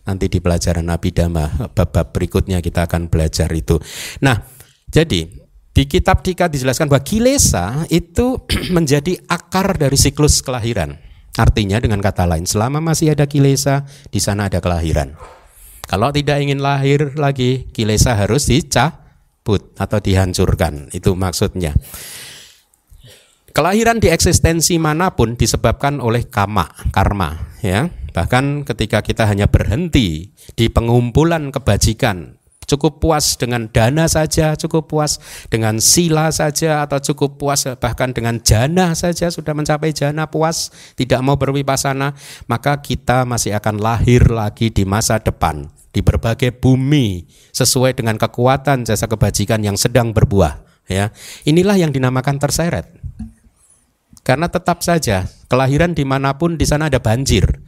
[0.03, 3.79] nanti di pelajaran Nabi bab-bab berikutnya kita akan belajar itu.
[4.25, 4.43] Nah,
[4.91, 5.31] jadi
[5.71, 8.43] di kitab Dika dijelaskan bahwa kilesa itu
[8.75, 11.08] menjadi akar dari siklus kelahiran.
[11.39, 15.15] Artinya dengan kata lain, selama masih ada kilesa, di sana ada kelahiran.
[15.87, 20.91] Kalau tidak ingin lahir lagi, kilesa harus dicabut atau dihancurkan.
[20.91, 21.79] Itu maksudnya.
[23.55, 27.87] Kelahiran di eksistensi mana pun disebabkan oleh kama, karma, ya.
[28.15, 32.38] Bahkan ketika kita hanya berhenti di pengumpulan kebajikan
[32.69, 35.17] cukup puas dengan dana saja, cukup puas
[35.49, 41.25] dengan sila saja, atau cukup puas bahkan dengan jana saja sudah mencapai jana puas, tidak
[41.25, 42.13] mau berwipasana,
[42.45, 47.25] maka kita masih akan lahir lagi di masa depan di berbagai bumi
[47.57, 50.69] sesuai dengan kekuatan jasa kebajikan yang sedang berbuah.
[50.89, 51.13] Ya,
[51.45, 52.89] inilah yang dinamakan terseret.
[54.25, 57.61] Karena tetap saja kelahiran di mana pun di sana ada banjir.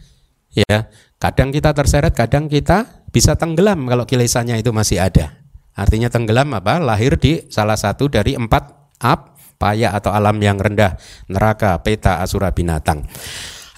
[0.52, 0.88] Ya,
[1.20, 5.34] kadang kita terseret, kadang kita bisa tenggelam kalau kilesanya itu masih ada.
[5.74, 6.78] Artinya tenggelam apa?
[6.82, 10.98] Lahir di salah satu dari empat ap, paya atau alam yang rendah,
[11.30, 13.06] neraka, peta, asura, binatang.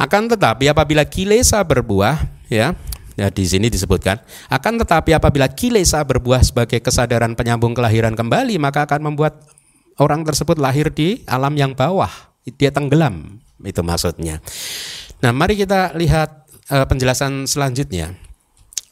[0.01, 2.17] Akan tetapi apabila kilesa berbuah,
[2.49, 2.75] ya,
[3.15, 4.19] ya di sini disebutkan,
[4.51, 9.47] akan tetapi apabila kilesa berbuah sebagai kesadaran penyambung kelahiran kembali, maka akan membuat
[10.01, 12.11] orang tersebut lahir di alam yang bawah,
[12.59, 14.43] dia tenggelam, itu maksudnya.
[15.23, 18.19] Nah, mari kita lihat uh, penjelasan selanjutnya.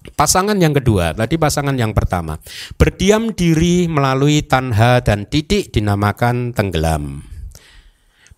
[0.00, 2.40] Pasangan yang kedua, tadi pasangan yang pertama,
[2.80, 7.20] berdiam diri melalui tanha dan titik dinamakan tenggelam.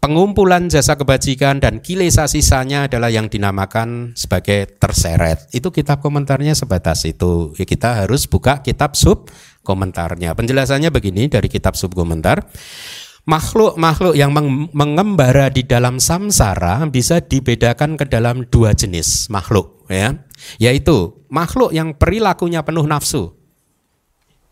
[0.03, 5.46] Pengumpulan jasa kebajikan dan kilesa sisanya adalah yang dinamakan sebagai terseret.
[5.55, 7.55] Itu kitab komentarnya sebatas itu.
[7.55, 9.31] Ya, kita harus buka kitab sub
[9.62, 10.35] komentarnya.
[10.35, 12.42] Penjelasannya begini dari kitab sub komentar.
[13.23, 14.35] Makhluk-makhluk yang
[14.75, 20.27] mengembara di dalam samsara bisa dibedakan ke dalam dua jenis makhluk ya,
[20.59, 23.31] yaitu makhluk yang perilakunya penuh nafsu.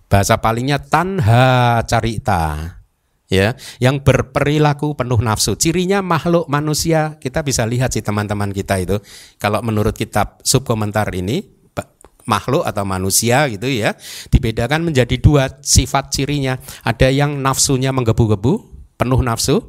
[0.06, 2.78] Bahasa palingnya tanha carita
[3.26, 3.58] ya.
[3.82, 5.58] Yang berperilaku penuh nafsu.
[5.58, 9.02] Cirinya makhluk manusia kita bisa lihat sih teman-teman kita itu.
[9.42, 11.42] Kalau menurut kitab subkomentar ini
[12.28, 13.96] makhluk atau manusia gitu ya
[14.28, 16.58] dibedakan menjadi dua sifat cirinya.
[16.84, 18.52] Ada yang nafsunya menggebu-gebu
[18.96, 19.60] penuh nafsu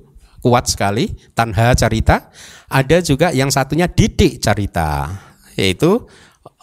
[0.41, 2.31] kuat sekali tanha carita.
[2.71, 5.11] Ada juga yang satunya didik carita
[5.59, 6.07] yaitu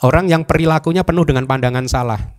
[0.03, 2.39] orang yang perilakunya penuh dengan pandangan salah.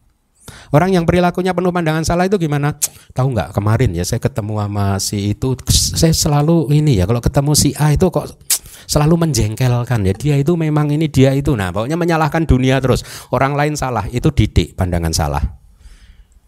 [0.73, 2.77] Orang yang perilakunya penuh pandangan salah itu gimana?
[3.13, 3.53] Tahu nggak?
[3.53, 7.93] Kemarin ya saya ketemu sama si itu, saya selalu ini ya kalau ketemu si A
[7.93, 8.48] itu kok
[8.89, 13.53] selalu menjengkelkan ya dia itu memang ini dia itu nah pokoknya menyalahkan dunia terus orang
[13.53, 15.43] lain salah itu didik pandangan salah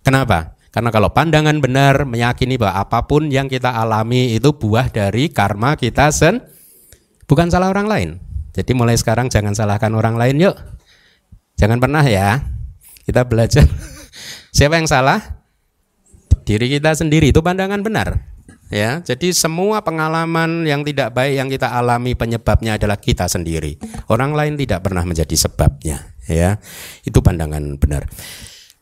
[0.01, 5.29] kenapa karena kalau pandangan benar meyakini bahwa apa pun yang kita alami itu buah dari
[5.29, 6.41] karma kita sen
[7.29, 8.09] bukan salah orang lain
[8.57, 10.57] jadi mulai sekarang jangan salahkan orang lain yuk
[11.61, 12.41] jangan pernah ya
[13.05, 13.65] kita belajar.
[14.55, 15.43] Siapa yang salah?
[16.45, 17.35] Diri kita sendiri.
[17.35, 18.23] Itu pandangan benar.
[18.71, 23.75] Ya, jadi semua pengalaman yang tidak baik yang kita alami penyebabnya adalah kita sendiri.
[24.07, 26.55] Orang lain tidak pernah menjadi sebabnya, ya.
[27.03, 28.07] Itu pandangan benar.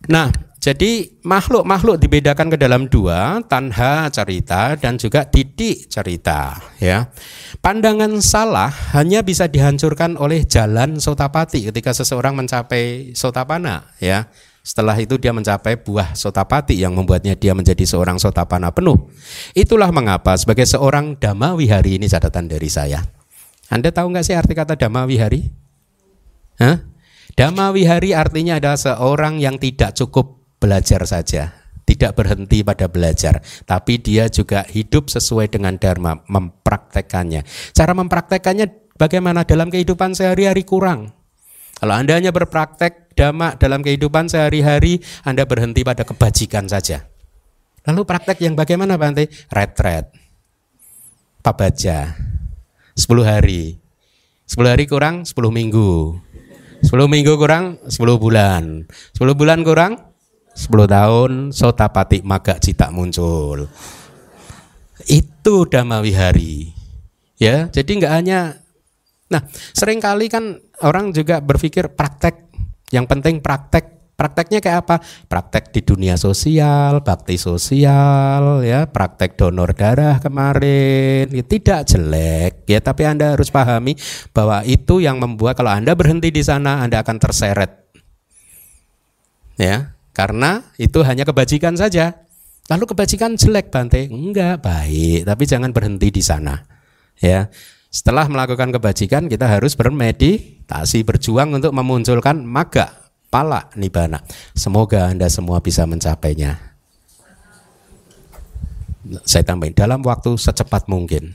[0.05, 7.09] Nah, jadi makhluk-makhluk dibedakan ke dalam dua, tanha cerita dan juga titik cerita, ya.
[7.57, 14.29] Pandangan salah hanya bisa dihancurkan oleh jalan sotapati ketika seseorang mencapai sotapana ya.
[14.69, 19.09] Setelah itu dia mencapai buah sotapati yang membuatnya dia menjadi seorang sotapana penuh.
[19.57, 23.01] Itulah mengapa sebagai seorang dhamma wihari ini catatan dari saya.
[23.73, 25.49] Anda tahu nggak sih arti kata dhamma wihari?
[26.61, 26.85] Hah?
[27.33, 31.49] Dhamma wihari artinya adalah seorang yang tidak cukup belajar saja,
[31.89, 37.41] tidak berhenti pada belajar, tapi dia juga hidup sesuai dengan dharma, mempraktekannya.
[37.73, 41.18] Cara mempraktekannya bagaimana dalam kehidupan sehari-hari kurang.
[41.79, 47.07] Kalau Anda hanya berpraktek dhamma dalam kehidupan sehari-hari, Anda berhenti pada kebajikan saja.
[47.87, 49.31] Lalu praktek yang bagaimana Bante?
[49.47, 50.11] Retret,
[51.39, 52.19] pabaja,
[52.99, 53.79] 10 hari.
[54.49, 56.19] 10 hari kurang 10 minggu.
[56.83, 58.83] 10 minggu kurang 10 bulan.
[59.15, 59.93] 10 bulan kurang
[60.57, 63.71] 10 tahun Sotapati Maga Cita muncul.
[65.07, 66.75] Itu Dhamma Wihari.
[67.39, 68.59] Ya, jadi nggak hanya
[69.29, 72.49] Nah, sering kali kan orang juga berpikir praktek.
[72.89, 74.95] Yang penting praktek Prakteknya kayak apa?
[75.31, 81.31] Praktek di dunia sosial, bakti sosial, ya, praktek donor darah kemarin.
[81.31, 83.95] Ya, tidak jelek, ya, tapi Anda harus pahami
[84.35, 87.71] bahwa itu yang membuat kalau Anda berhenti di sana, Anda akan terseret.
[89.55, 92.27] Ya, karena itu hanya kebajikan saja.
[92.67, 94.03] Lalu kebajikan jelek Bante?
[94.11, 96.59] Enggak, baik, tapi jangan berhenti di sana.
[97.23, 97.47] Ya.
[97.89, 102.93] Setelah melakukan kebajikan kita harus bermeditasi, berjuang untuk memunculkan maga,
[103.33, 104.21] pala nibana.
[104.53, 106.61] Semoga Anda semua bisa mencapainya.
[109.25, 111.33] Saya tambahin dalam waktu secepat mungkin.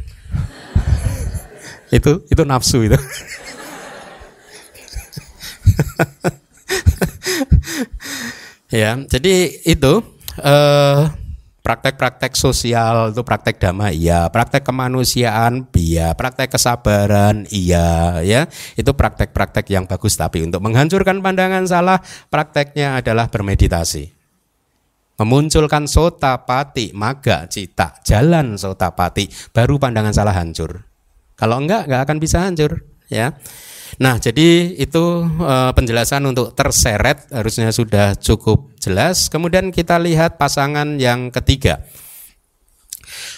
[1.90, 2.98] itu itu nafsu itu.
[8.74, 10.02] Ya, jadi itu
[10.42, 11.02] eh,
[11.64, 18.44] praktek-praktek sosial itu praktek damai iya, praktek kemanusiaan iya, praktek kesabaran iya, ya
[18.76, 20.20] itu praktek-praktek yang bagus.
[20.20, 24.12] Tapi untuk menghancurkan pandangan salah, prakteknya adalah bermeditasi,
[25.16, 30.84] memunculkan sotapati, maga, cita, jalan sotapati, baru pandangan salah hancur.
[31.34, 33.40] Kalau enggak, enggak akan bisa hancur, ya.
[34.02, 39.30] Nah, jadi itu uh, penjelasan untuk terseret harusnya sudah cukup jelas.
[39.30, 41.86] Kemudian kita lihat pasangan yang ketiga.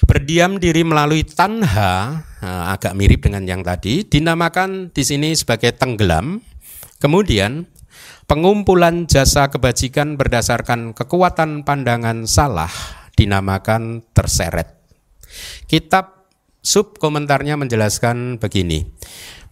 [0.06, 6.40] Berdiam diri melalui tanha, uh, agak mirip dengan yang tadi, dinamakan di sini sebagai tenggelam.
[6.96, 7.68] Kemudian
[8.24, 12.72] pengumpulan jasa kebajikan berdasarkan kekuatan pandangan salah
[13.16, 14.76] dinamakan terseret.
[15.68, 16.28] Kitab
[16.60, 18.84] sub komentarnya menjelaskan begini.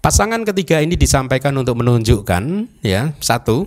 [0.04, 3.64] Pasangan ketiga ini disampaikan untuk menunjukkan ya satu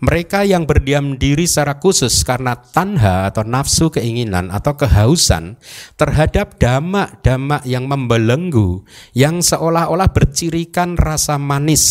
[0.00, 5.60] Mereka yang berdiam diri secara khusus karena tanha atau nafsu keinginan atau kehausan
[6.00, 8.80] terhadap damak-damak yang membelenggu
[9.12, 11.84] yang seolah-olah bercirikan rasa manis.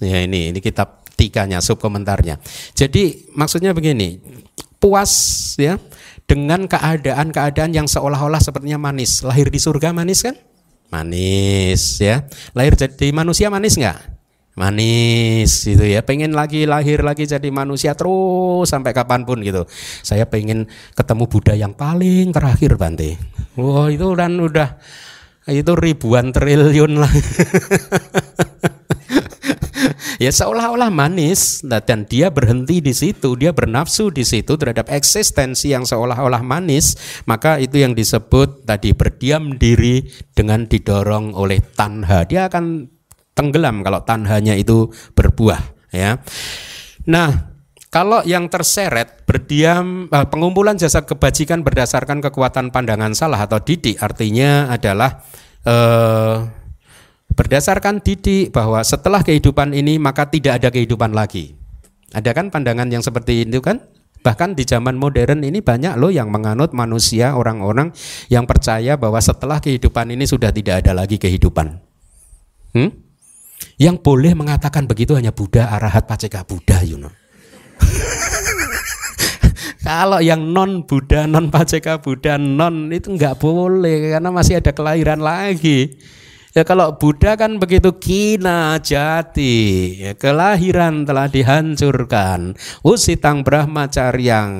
[0.00, 2.40] Ya ini ini kitab tiganya subkomentarnya.
[2.72, 4.24] Jadi maksudnya begini,
[4.80, 5.12] puas
[5.60, 5.76] ya
[6.24, 9.20] dengan keadaan-keadaan yang seolah-olah sepertinya manis.
[9.20, 10.32] Lahir di surga manis kan?
[10.94, 12.22] Manis ya.
[12.54, 14.14] Lahir jadi manusia manis nggak?
[14.54, 19.66] manis gitu ya pengen lagi lahir lagi jadi manusia terus sampai kapan pun gitu
[20.06, 23.18] saya pengen ketemu Buddha yang paling terakhir Bante
[23.58, 24.78] wah itu dan udah
[25.50, 27.10] itu ribuan triliun lah
[30.18, 31.62] ya seolah-olah manis.
[31.64, 33.38] Dan dia berhenti di situ.
[33.38, 36.98] Dia bernafsu di situ terhadap eksistensi yang seolah-olah manis.
[37.24, 42.26] Maka itu yang disebut tadi berdiam diri dengan didorong oleh tanha.
[42.26, 42.94] Dia akan
[43.34, 46.22] tenggelam kalau tanhanya itu berbuah ya.
[47.10, 47.54] Nah,
[47.90, 54.70] kalau yang terseret berdiam eh, pengumpulan jasa kebajikan berdasarkan kekuatan pandangan salah atau didik artinya
[54.70, 55.22] adalah
[55.66, 56.63] eh,
[57.34, 61.58] berdasarkan didik bahwa setelah kehidupan ini maka tidak ada kehidupan lagi.
[62.14, 63.82] Ada kan pandangan yang seperti itu kan?
[64.24, 67.92] Bahkan di zaman modern ini banyak loh yang menganut manusia, orang-orang
[68.32, 71.76] yang percaya bahwa setelah kehidupan ini sudah tidak ada lagi kehidupan.
[72.72, 72.90] Hmm?
[73.76, 77.12] Yang boleh mengatakan begitu hanya Buddha, Arahat, Paceka Buddha, you know.
[79.84, 85.20] Kalau yang non Buddha, non Paceka Buddha, non itu nggak boleh karena masih ada kelahiran
[85.20, 86.00] lagi.
[86.54, 92.54] Ya kalau Buddha kan begitu kina jati, ya, kelahiran telah dihancurkan.
[92.86, 94.54] Usitang brahmacaryang.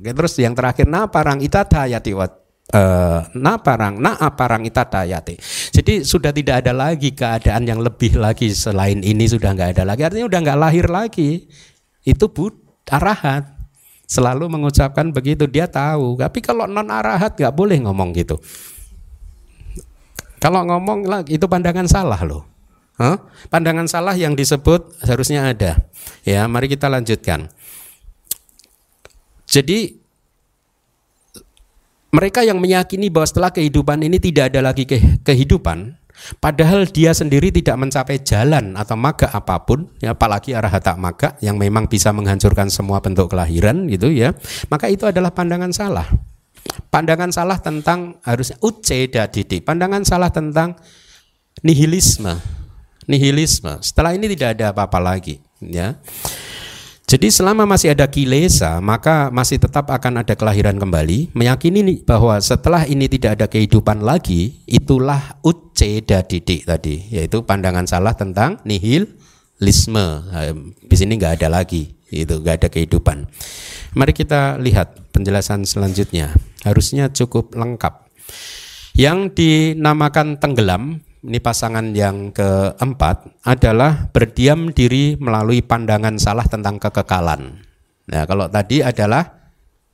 [0.00, 2.40] Ya, terus yang terakhir naparang itadayati wat
[2.72, 5.36] uh, na parang na parang itatayate.
[5.76, 10.08] Jadi sudah tidak ada lagi keadaan yang lebih lagi selain ini sudah nggak ada lagi.
[10.08, 11.52] Artinya udah nggak lahir lagi.
[12.00, 12.56] Itu bud
[12.88, 13.44] arahat.
[14.08, 16.16] Selalu mengucapkan begitu dia tahu.
[16.16, 18.40] Tapi kalau non arahat nggak boleh ngomong gitu.
[20.46, 22.46] Kalau ngomong itu pandangan salah loh.
[23.02, 23.18] Huh?
[23.50, 25.74] Pandangan salah yang disebut harusnya ada.
[26.22, 27.50] Ya, mari kita lanjutkan.
[29.50, 29.98] Jadi
[32.14, 35.98] mereka yang meyakini bahwa setelah kehidupan ini tidak ada lagi ke kehidupan,
[36.38, 41.58] padahal dia sendiri tidak mencapai jalan atau maga apa pun, ya, apalagi arahata maga yang
[41.58, 44.30] memang bisa menghancurkan semua bentuk kelahiran gitu ya,
[44.70, 46.06] maka itu adalah pandangan salah.
[46.90, 50.78] Pandangan salah tentang harusnya uceda didik, pandangan salah tentang
[51.60, 52.36] nihilisme.
[53.06, 53.78] Nihilisme.
[53.80, 55.94] Setelah ini tidak ada apa-apa lagi, ya.
[57.06, 61.30] Jadi selama masih ada kilesa, maka masih tetap akan ada kelahiran kembali.
[61.38, 68.10] Meyakini bahwa setelah ini tidak ada kehidupan lagi, itulah uceda didik tadi, yaitu pandangan salah
[68.18, 70.06] tentang nihilisme.
[70.26, 70.50] Nah,
[70.82, 73.26] di sini nggak ada lagi, itu nggak ada kehidupan.
[73.96, 76.34] Mari kita lihat penjelasan selanjutnya.
[76.62, 78.06] Harusnya cukup lengkap.
[78.96, 87.66] Yang dinamakan tenggelam ini pasangan yang keempat adalah berdiam diri melalui pandangan salah tentang kekekalan.
[88.06, 89.26] Nah, kalau tadi adalah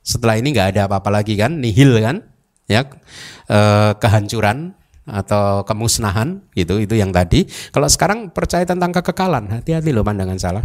[0.05, 2.21] setelah ini nggak ada apa-apa lagi kan, nihil kan,
[2.69, 2.85] ya
[3.49, 7.49] eh, kehancuran atau kemusnahan gitu itu yang tadi.
[7.73, 10.63] Kalau sekarang percaya tentang kekekalan, hati-hati loh pandangan salah.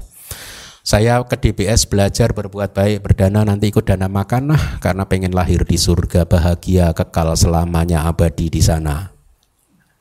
[0.88, 5.60] Saya ke DBS belajar berbuat baik, berdana nanti ikut dana makan nah karena pengen lahir
[5.68, 9.12] di surga bahagia kekal selamanya abadi di sana.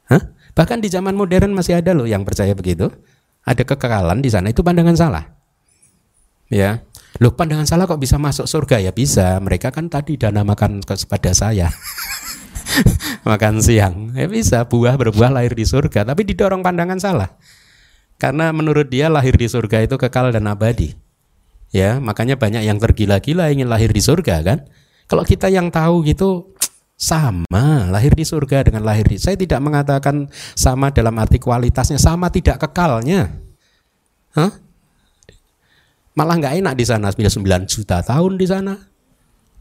[0.07, 0.23] Hah?
[0.55, 2.87] Bahkan di zaman modern masih ada loh yang percaya begitu.
[3.43, 5.27] Ada kekekalan di sana itu pandangan salah.
[6.47, 6.87] Ya.
[7.19, 9.35] Loh pandangan salah kok bisa masuk surga ya bisa.
[9.43, 11.67] Mereka kan tadi dana makan kepada saya.
[13.27, 14.15] makan siang.
[14.15, 17.35] Ya bisa buah berbuah lahir di surga, tapi didorong pandangan salah.
[18.17, 20.97] Karena menurut dia lahir di surga itu kekal dan abadi.
[21.69, 24.65] Ya, makanya banyak yang tergila-gila ingin lahir di surga kan.
[25.05, 26.57] Kalau kita yang tahu gitu
[26.97, 32.33] sama lahir di surga dengan lahir di saya tidak mengatakan sama dalam arti kualitasnya sama
[32.33, 33.37] tidak kekalnya
[34.33, 34.49] Hah?
[36.17, 37.21] malah nggak enak di sana 9
[37.69, 38.73] juta tahun di sana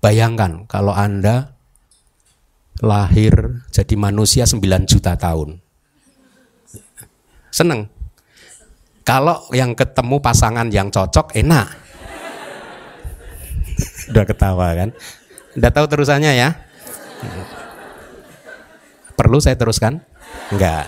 [0.00, 1.52] bayangkan kalau anda
[2.80, 5.60] lahir jadi manusia 9 juta tahun
[7.52, 7.92] seneng
[9.06, 11.70] kalau yang ketemu pasangan yang cocok enak
[14.10, 14.90] udah ketawa kan
[15.54, 16.66] udah tahu terusannya ya
[19.16, 20.04] Perlu saya teruskan?
[20.52, 20.84] Enggak.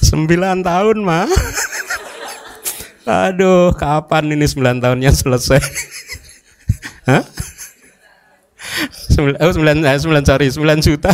[0.00, 1.28] Sembilan tahun mah.
[3.02, 5.60] Aduh, kapan ini sembilan tahunnya selesai?
[7.10, 7.22] Hah?
[9.12, 11.12] Sembilan, oh, sembilan, eh, sembilan, sorry, sembilan juta.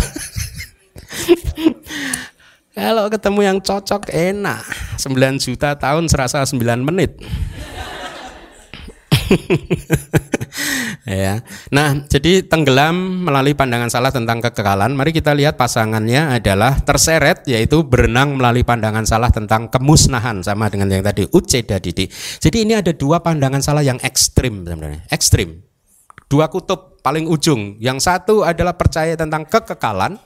[2.78, 4.62] Kalau ketemu yang cocok enak.
[5.02, 7.18] 9 juta tahun serasa 9 menit.
[11.26, 11.42] ya.
[11.74, 14.94] Nah, jadi tenggelam melalui pandangan salah tentang kekekalan.
[14.94, 20.94] Mari kita lihat pasangannya adalah terseret yaitu berenang melalui pandangan salah tentang kemusnahan sama dengan
[20.94, 22.06] yang tadi uceda didi.
[22.38, 25.02] Jadi ini ada dua pandangan salah yang ekstrim sebenarnya.
[25.10, 25.66] Ekstrim.
[26.30, 27.74] Dua kutub paling ujung.
[27.82, 30.20] Yang satu adalah percaya tentang kekekalan,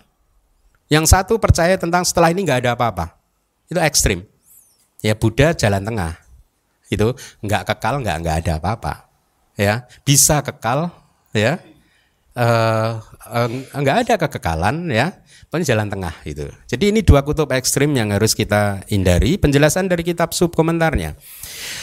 [0.93, 3.17] yang satu percaya tentang setelah ini nggak ada apa-apa.
[3.73, 4.29] Itu ekstrim.
[5.01, 6.23] Ya Buddha jalan tengah
[6.93, 7.09] itu
[7.41, 9.09] nggak kekal nggak nggak ada apa-apa
[9.57, 10.93] ya bisa kekal
[11.33, 11.57] ya
[12.37, 13.01] uh,
[13.33, 15.17] uh, nggak ada kekekalan ya
[15.53, 20.01] pokoknya jalan tengah itu jadi ini dua kutub ekstrim yang harus kita hindari penjelasan dari
[20.01, 21.13] kitab sub komentarnya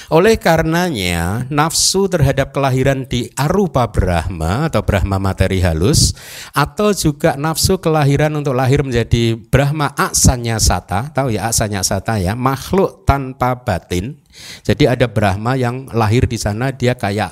[0.09, 6.17] oleh karenanya, nafsu terhadap kelahiran di arupa Brahma atau Brahma materi halus
[6.51, 12.33] atau juga nafsu kelahiran untuk lahir menjadi Brahma aksanya sata, tahu ya aksanya sata ya,
[12.33, 14.17] makhluk tanpa batin.
[14.65, 17.31] Jadi ada Brahma yang lahir di sana dia kayak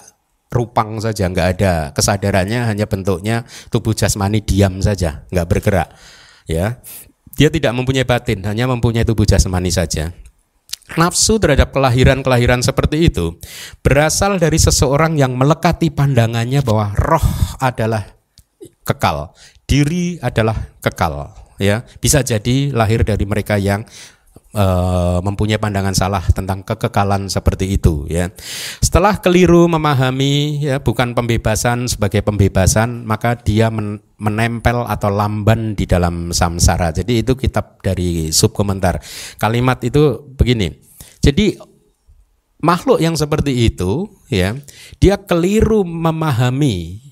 [0.54, 5.90] rupang saja, nggak ada kesadarannya, hanya bentuknya tubuh jasmani diam saja, nggak bergerak.
[6.48, 6.80] Ya,
[7.36, 10.16] dia tidak mempunyai batin, hanya mempunyai tubuh jasmani saja.
[10.96, 13.36] Nafsu terhadap kelahiran-kelahiran seperti itu
[13.84, 17.28] berasal dari seseorang yang melekati pandangannya bahwa roh
[17.60, 18.08] adalah
[18.88, 19.36] kekal,
[19.68, 21.84] diri adalah kekal, ya.
[22.00, 23.84] Bisa jadi lahir dari mereka yang
[24.58, 28.34] uh, mempunyai pandangan salah tentang kekekalan seperti itu ya.
[28.82, 35.86] Setelah keliru memahami ya bukan pembebasan sebagai pembebasan, maka dia men menempel atau lamban di
[35.86, 36.90] dalam samsara.
[36.90, 38.98] Jadi itu kitab dari subkomentar.
[39.38, 40.74] Kalimat itu begini.
[41.22, 41.54] Jadi
[42.66, 44.58] makhluk yang seperti itu ya,
[44.98, 47.06] dia keliru memahami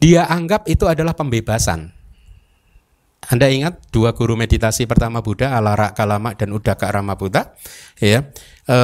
[0.00, 1.99] dia anggap itu adalah pembebasan.
[3.28, 6.88] Anda ingat dua guru meditasi pertama Buddha, Alara Kalama dan Udaka
[7.20, 7.52] Buddha,
[8.00, 8.24] ya,
[8.64, 8.76] e,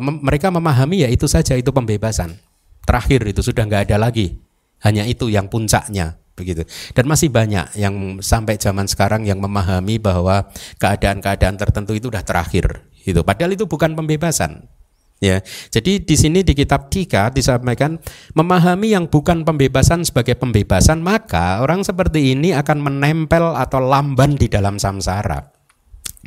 [0.00, 2.40] mem mereka memahami ya itu saja itu pembebasan.
[2.88, 4.40] Terakhir itu sudah nggak ada lagi,
[4.80, 6.64] hanya itu yang puncaknya begitu.
[6.96, 10.48] Dan masih banyak yang sampai zaman sekarang yang memahami bahwa
[10.80, 13.20] keadaan-keadaan tertentu itu sudah terakhir, itu.
[13.20, 14.72] Padahal itu bukan pembebasan,
[15.16, 15.40] Ya,
[15.72, 17.96] jadi di sini di kitab Tika disampaikan
[18.36, 24.44] memahami yang bukan pembebasan sebagai pembebasan, maka orang seperti ini akan menempel atau lamban di
[24.52, 25.40] dalam samsara.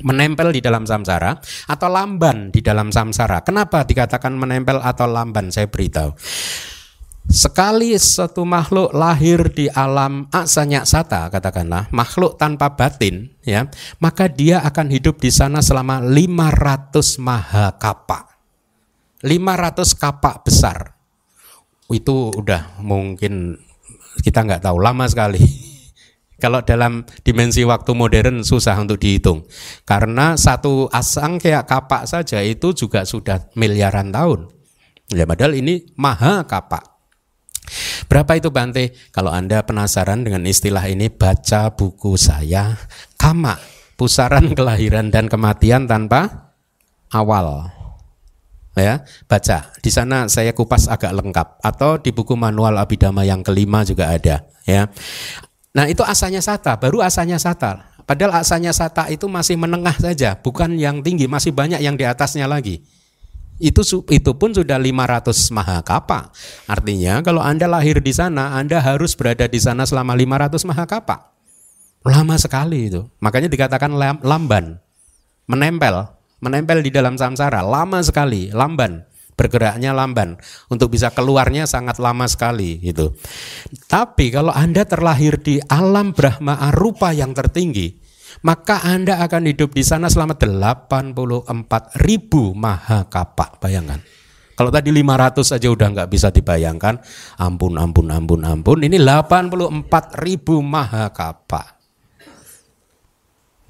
[0.02, 1.38] Menempel di dalam samsara
[1.70, 3.46] atau lamban di dalam samsara.
[3.46, 5.54] Kenapa dikatakan menempel atau lamban?
[5.54, 6.16] Saya beritahu.
[7.30, 13.70] Sekali satu makhluk lahir di alam aksanya sata katakanlah makhluk tanpa batin ya
[14.02, 18.29] maka dia akan hidup di sana selama 500 mahakapa
[19.24, 20.96] 500 kapak besar.
[21.90, 23.58] Itu udah mungkin
[24.24, 25.42] kita nggak tahu lama sekali.
[26.44, 29.44] Kalau dalam dimensi waktu modern susah untuk dihitung.
[29.84, 34.48] Karena satu asang kayak kapak saja itu juga sudah miliaran tahun.
[35.12, 37.00] Ya padahal ini maha kapak.
[38.08, 38.96] Berapa itu Bante?
[39.14, 42.74] Kalau Anda penasaran dengan istilah ini, baca buku saya,
[43.20, 43.54] Kama,
[43.94, 46.50] Pusaran Kelahiran dan Kematian Tanpa
[47.14, 47.79] Awal
[48.80, 48.96] ya
[49.28, 49.70] baca.
[49.84, 51.62] Di sana saya kupas agak lengkap.
[51.62, 54.88] Atau di buku manual abidama yang kelima juga ada ya.
[55.76, 57.92] Nah itu asalnya sata baru asalnya sata.
[58.10, 62.50] Padahal asalnya sata itu masih menengah saja bukan yang tinggi masih banyak yang di atasnya
[62.50, 62.82] lagi.
[63.60, 66.32] Itu itu pun sudah 500 mahakapa.
[66.66, 71.36] Artinya kalau anda lahir di sana anda harus berada di sana selama 500 mahakapa.
[72.08, 73.04] Lama sekali itu.
[73.20, 73.92] Makanya dikatakan
[74.24, 74.80] lamban.
[75.50, 79.10] Menempel menempel di dalam samsara lama sekali, lamban
[79.40, 80.36] bergeraknya lamban
[80.68, 83.16] untuk bisa keluarnya sangat lama sekali gitu.
[83.88, 87.96] Tapi kalau Anda terlahir di alam Brahma arupa yang tertinggi,
[88.44, 93.64] maka Anda akan hidup di sana selama 84 ribu mahakapa.
[93.64, 94.04] Bayangkan.
[94.60, 97.00] Kalau tadi 500 aja udah nggak bisa dibayangkan,
[97.40, 98.84] ampun, ampun, ampun, ampun.
[98.84, 101.80] Ini 84 ribu mahakapa.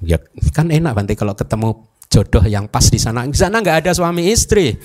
[0.02, 0.18] Ya
[0.50, 3.24] kan enak nanti kalau ketemu jodoh yang pas di sana.
[3.24, 4.74] Di sana nggak ada suami istri.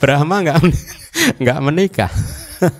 [0.00, 0.58] Brahma nggak
[1.40, 2.12] nggak menikah.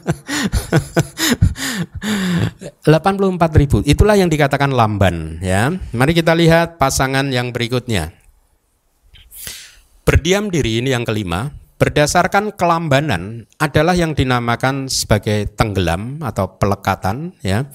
[2.86, 8.12] 84 ribu itulah yang dikatakan lamban ya mari kita lihat pasangan yang berikutnya
[10.06, 11.50] berdiam diri ini yang kelima
[11.82, 17.66] berdasarkan kelambanan adalah yang dinamakan sebagai tenggelam atau pelekatan ya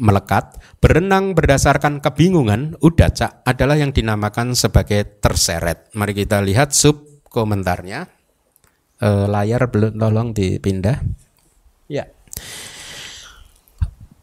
[0.00, 5.92] melekat, berenang berdasarkan kebingungan, udaca adalah yang dinamakan sebagai terseret.
[5.92, 8.08] Mari kita lihat sub komentarnya.
[8.96, 11.04] E, layar belum tolong dipindah.
[11.86, 12.08] Ya.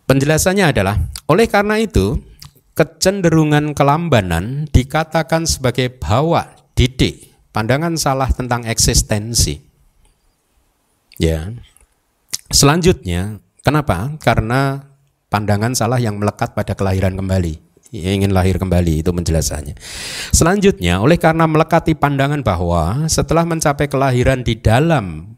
[0.10, 0.98] Penjelasannya adalah
[1.30, 2.18] oleh karena itu
[2.74, 9.62] kecenderungan kelambanan dikatakan sebagai bawa didik, pandangan salah tentang eksistensi.
[11.18, 11.54] Ya.
[12.48, 14.16] Selanjutnya, kenapa?
[14.24, 14.87] Karena
[15.28, 17.68] pandangan salah yang melekat pada kelahiran kembali.
[17.96, 19.80] Ingin lahir kembali itu penjelasannya.
[20.36, 25.36] Selanjutnya, oleh karena melekati pandangan bahwa setelah mencapai kelahiran di dalam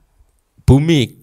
[0.66, 1.14] bumi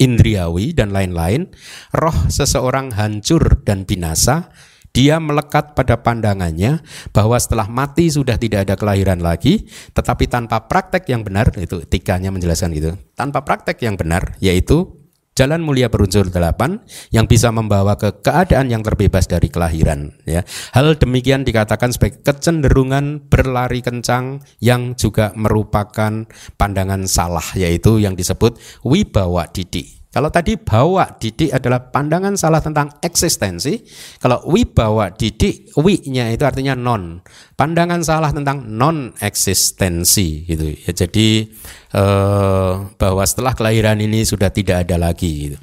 [0.00, 1.52] indriawi dan lain-lain,
[1.92, 4.48] roh seseorang hancur dan binasa,
[4.92, 6.80] dia melekat pada pandangannya
[7.12, 12.32] bahwa setelah mati sudah tidak ada kelahiran lagi, tetapi tanpa praktek yang benar, itu tikanya
[12.32, 15.01] menjelaskan itu, tanpa praktek yang benar, yaitu
[15.32, 20.44] jalan mulia berunsur delapan yang bisa membawa ke keadaan yang terbebas dari kelahiran ya.
[20.76, 26.28] Hal demikian dikatakan sebagai kecenderungan berlari kencang yang juga merupakan
[26.60, 33.00] pandangan salah yaitu yang disebut wibawa didik kalau tadi bawa didik adalah pandangan salah tentang
[33.00, 33.80] eksistensi.
[34.20, 37.24] Kalau wibawa didik, wi-nya itu artinya non.
[37.56, 40.68] Pandangan salah tentang non eksistensi gitu.
[40.68, 41.48] Ya, jadi
[41.96, 45.58] eh, bahwa setelah kelahiran ini sudah tidak ada lagi gitu.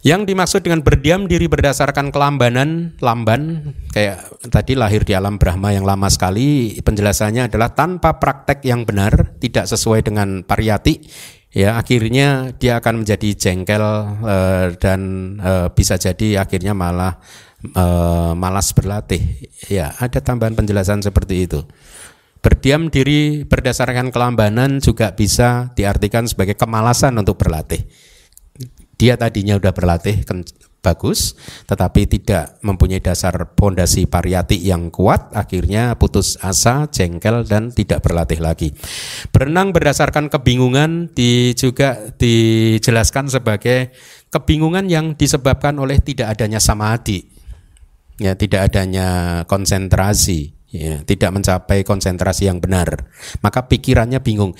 [0.00, 5.84] Yang dimaksud dengan berdiam diri berdasarkan kelambanan, lamban, kayak tadi lahir di alam Brahma yang
[5.84, 11.04] lama sekali, penjelasannya adalah tanpa praktek yang benar, tidak sesuai dengan pariyati,
[11.50, 15.00] ya akhirnya dia akan menjadi jengkel uh, dan
[15.42, 17.18] uh, bisa jadi akhirnya malah
[17.74, 19.20] uh, malas berlatih.
[19.68, 21.60] Ya, ada tambahan penjelasan seperti itu.
[22.40, 27.84] Berdiam diri berdasarkan kelambanan juga bisa diartikan sebagai kemalasan untuk berlatih.
[28.96, 30.24] Dia tadinya udah berlatih
[30.80, 31.36] bagus,
[31.68, 38.40] tetapi tidak mempunyai dasar pondasi pariyati yang kuat, akhirnya putus asa, jengkel dan tidak berlatih
[38.40, 38.72] lagi.
[39.28, 43.92] Berenang berdasarkan kebingungan di, juga dijelaskan sebagai
[44.32, 47.28] kebingungan yang disebabkan oleh tidak adanya samadhi,
[48.16, 49.08] ya tidak adanya
[49.44, 53.08] konsentrasi, ya, tidak mencapai konsentrasi yang benar,
[53.44, 54.56] maka pikirannya bingung.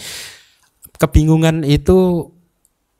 [1.00, 2.28] Kebingungan itu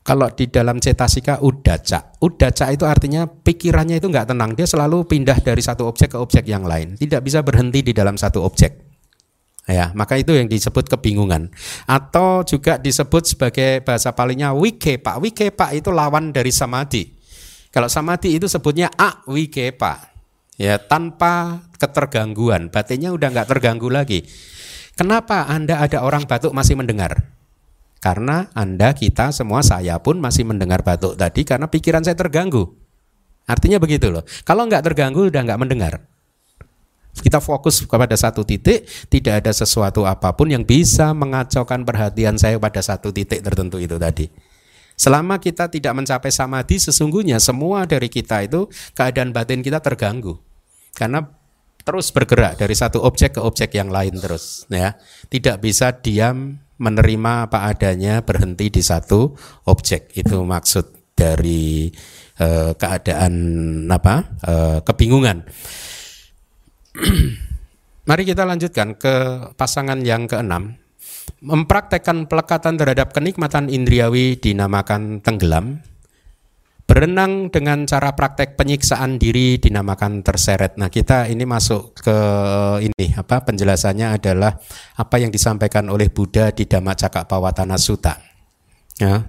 [0.01, 5.36] kalau di dalam cetasika udaca, udaca itu artinya pikirannya itu nggak tenang, dia selalu pindah
[5.44, 8.90] dari satu objek ke objek yang lain, tidak bisa berhenti di dalam satu objek.
[9.68, 11.53] Ya, maka itu yang disebut kebingungan.
[11.86, 15.22] Atau juga disebut sebagai bahasa palingnya wikepa.
[15.22, 17.14] Wikepa itu lawan dari samadhi.
[17.70, 20.11] Kalau samadhi itu sebutnya a wikepa.
[20.59, 24.26] Ya, tanpa ketergangguan, batinnya udah nggak terganggu lagi.
[24.98, 27.39] Kenapa Anda ada orang batuk masih mendengar?
[28.01, 32.72] Karena Anda, kita, semua, saya pun masih mendengar batuk tadi karena pikiran saya terganggu.
[33.44, 34.24] Artinya begitu loh.
[34.48, 36.01] Kalau nggak terganggu, udah nggak mendengar.
[37.20, 42.57] Kita fokus kepada satu titik, tidak ada sesuatu apa pun yang bisa mengacaukan perhatian saya
[42.57, 44.30] pada satu titik tertentu itu tadi.
[44.96, 50.40] Selama kita tidak mencapai samadhi, sesungguhnya semua dari kita itu keadaan batin kita terganggu.
[50.96, 51.24] Karena
[51.84, 54.96] terus bergerak dari satu objek ke objek yang lain terus, ya.
[55.28, 59.37] Tidak bisa diam menerima apa adanya berhenti di satu
[59.68, 60.16] objek.
[60.16, 61.93] Itu maksud dari
[62.41, 63.33] uh, keadaan
[63.93, 65.45] apa uh, kebingungan.
[68.09, 69.14] Mari kita lanjutkan ke
[69.55, 70.81] pasangan yang keenam.
[71.41, 75.85] Mempraktekkan pelekatan terhadap kenikmatan indriawi dinamakan tenggelam
[76.91, 80.74] Berenang dengan cara praktek penyiksaan diri dinamakan terseret.
[80.74, 82.18] Nah, kita ini masuk ke
[82.82, 84.59] ini apa penjelasannya adalah
[84.99, 88.18] apa yang disampaikan oleh Buddha di Dhamma Cakapawatana Sutta.
[88.99, 89.22] Ya.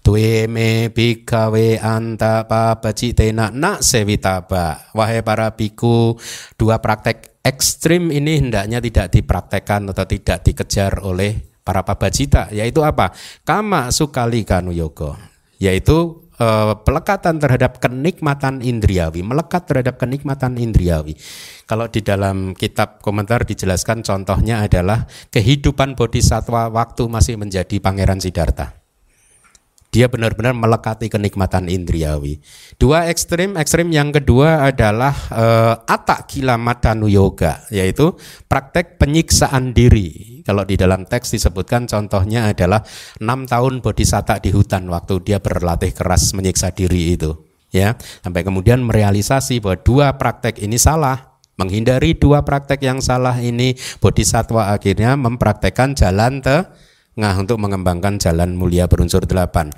[0.00, 4.88] Tuwe me bikawe anta pabacitena nak sewitaba.
[4.96, 6.16] Wahai para biku,
[6.56, 13.12] dua praktek ekstrim ini hendaknya tidak dipraktekkan atau tidak dikejar oleh para pabacita, yaitu apa?
[13.44, 15.20] Kama sukali kanu yoga,
[15.60, 21.14] yaitu Eh, pelekatan terhadap kenikmatan indriawi, melekat terhadap kenikmatan indriawi.
[21.70, 28.81] Kalau di dalam kitab komentar dijelaskan contohnya adalah kehidupan bodhisatwa waktu masih menjadi pangeran Siddhartha.
[29.92, 32.40] Dia benar-benar melekati kenikmatan indriawi.
[32.80, 38.16] Dua ekstrim, ekstrim yang kedua adalah uh, atak kila matanu yoga, yaitu
[38.48, 40.40] praktek penyiksaan diri.
[40.48, 42.80] Kalau di dalam teks disebutkan contohnya adalah
[43.20, 47.44] enam tahun bodhisatta di hutan waktu dia berlatih keras menyiksa diri itu.
[47.68, 53.76] Ya, sampai kemudian merealisasi bahwa dua praktek ini salah, menghindari dua praktek yang salah ini
[54.00, 56.64] bodhisatwa akhirnya mempraktekkan jalan te
[57.12, 59.68] Nah, untuk mengembangkan jalan mulia berunsur delapan.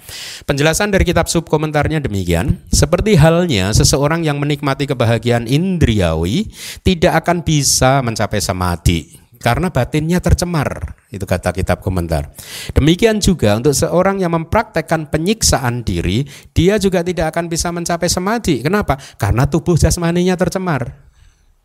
[0.46, 2.62] Penjelasan dari kitab sub komentarnya demikian.
[2.70, 6.46] Seperti halnya seseorang yang menikmati kebahagiaan indriawi
[6.86, 12.34] tidak akan bisa mencapai samadhi karena batinnya tercemar Itu kata kitab komentar.
[12.74, 18.66] Demikian juga untuk seorang yang mempraktekkan penyiksaan diri, dia juga tidak akan bisa mencapai samadhi.
[18.66, 18.98] Kenapa?
[19.14, 20.90] Karena tubuh jasmaninya tercemar,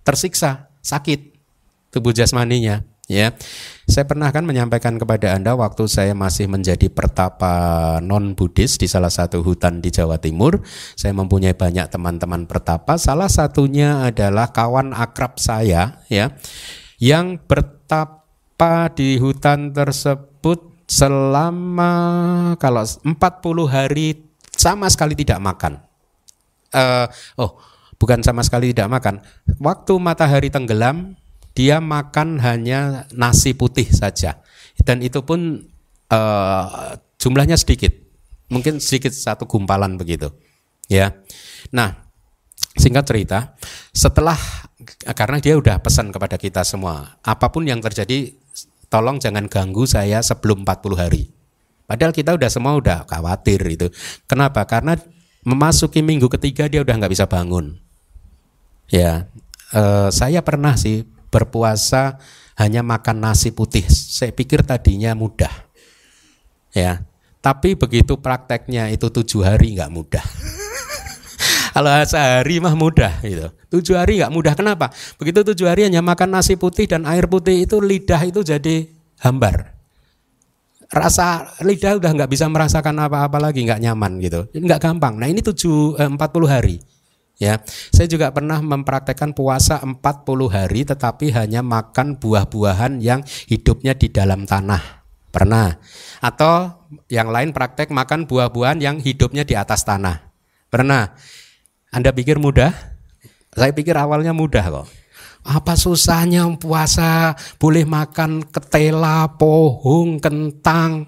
[0.05, 1.33] tersiksa, sakit
[1.89, 3.33] tubuh jasmaninya ya.
[3.89, 9.09] Saya pernah kan menyampaikan kepada Anda waktu saya masih menjadi pertapa non Buddhis di salah
[9.09, 10.61] satu hutan di Jawa Timur.
[10.93, 13.01] Saya mempunyai banyak teman-teman pertapa.
[13.01, 16.37] Salah satunya adalah kawan akrab saya ya
[17.01, 21.93] yang bertapa di hutan tersebut selama
[22.61, 23.09] kalau 40
[23.67, 25.81] hari sama sekali tidak makan.
[26.69, 27.07] Uh,
[27.41, 27.57] oh,
[27.99, 29.19] bukan sama sekali tidak makan.
[29.59, 31.18] Waktu matahari tenggelam,
[31.59, 34.39] dia makan hanya nasi putih saja.
[34.79, 35.67] Dan itu pun
[36.07, 37.91] uh, jumlahnya sedikit.
[38.47, 40.31] Mungkin sedikit satu gumpalan begitu.
[40.87, 41.19] Ya.
[41.75, 42.07] Nah
[42.79, 43.59] singkat cerita
[43.91, 44.39] setelah
[45.11, 48.31] karena dia udah pesan kepada kita semua apa pun yang terjadi
[48.87, 51.27] tolong jangan ganggu saya sebelum 40 hari.
[51.83, 53.91] Padahal kita udah semua udah khawatir itu.
[54.31, 54.63] Kenapa?
[54.63, 54.95] Karena
[55.43, 57.75] memasuki minggu ketiga dia udah nggak bisa bangun.
[58.87, 59.27] Ya.
[59.69, 62.17] Uh, saya pernah sih berpuasa
[62.59, 63.85] hanya makan nasi putih.
[63.87, 65.51] Saya pikir tadinya mudah,
[66.75, 67.05] ya.
[67.39, 70.25] Tapi begitu prakteknya itu tujuh hari nggak mudah.
[71.79, 73.47] Kalau sehari mah mudah gitu.
[73.71, 74.53] Tujuh hari nggak mudah.
[74.59, 74.91] Kenapa?
[75.15, 78.91] Begitu tujuh hari hanya makan nasi putih dan air putih itu lidah itu jadi
[79.23, 79.71] hambar.
[80.91, 84.51] Rasa lidah udah nggak bisa merasakan apa-apa lagi, nggak nyaman gitu.
[84.51, 85.15] Nggak gampang.
[85.15, 86.83] Nah ini tujuh eh, empat puluh hari.
[87.39, 87.63] Ya,
[87.95, 89.95] saya juga pernah mempraktekkan puasa 40
[90.51, 95.07] hari tetapi hanya makan buah-buahan yang hidupnya di dalam tanah.
[95.31, 95.79] Pernah.
[96.19, 100.19] Atau yang lain praktek makan buah-buahan yang hidupnya di atas tanah.
[100.67, 101.15] Pernah.
[101.95, 102.75] Anda pikir mudah?
[103.55, 104.87] Saya pikir awalnya mudah kok.
[105.47, 111.07] Apa susahnya puasa boleh makan ketela, pohong, kentang.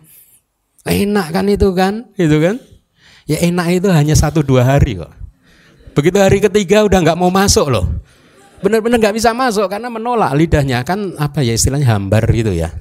[0.87, 2.07] Enak kan itu kan?
[2.15, 2.55] Itu kan?
[3.27, 5.20] Ya enak itu hanya satu dua hari kok.
[5.91, 7.85] Begitu hari ketiga udah nggak mau masuk loh.
[8.61, 12.71] Benar-benar nggak bisa masuk karena menolak lidahnya kan apa ya istilahnya hambar gitu ya.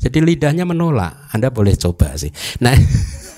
[0.00, 1.30] Jadi lidahnya menolak.
[1.32, 2.32] Anda boleh coba sih.
[2.60, 2.72] Nah,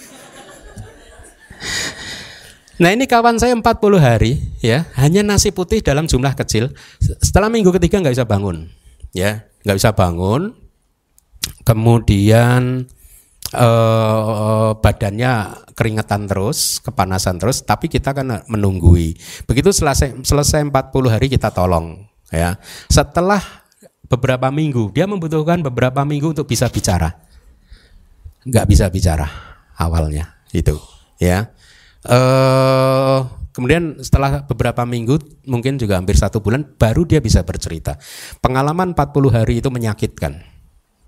[2.82, 3.62] Nah ini kawan saya 40
[4.02, 6.74] hari ya hanya nasi putih dalam jumlah kecil.
[6.98, 8.66] Setelah minggu ketiga nggak bisa bangun,
[9.14, 10.50] ya nggak bisa bangun.
[11.62, 12.90] Kemudian
[13.52, 15.32] eh, badannya
[15.76, 19.16] keringetan terus, kepanasan terus, tapi kita kan menunggui.
[19.44, 20.72] Begitu selesai selesai 40
[21.12, 22.56] hari kita tolong ya.
[22.88, 23.40] Setelah
[24.08, 27.12] beberapa minggu, dia membutuhkan beberapa minggu untuk bisa bicara.
[28.42, 29.28] Nggak bisa bicara
[29.78, 30.76] awalnya itu
[31.22, 31.48] ya.
[32.02, 38.00] Eh Kemudian setelah beberapa minggu, mungkin juga hampir satu bulan, baru dia bisa bercerita.
[38.40, 40.40] Pengalaman 40 hari itu menyakitkan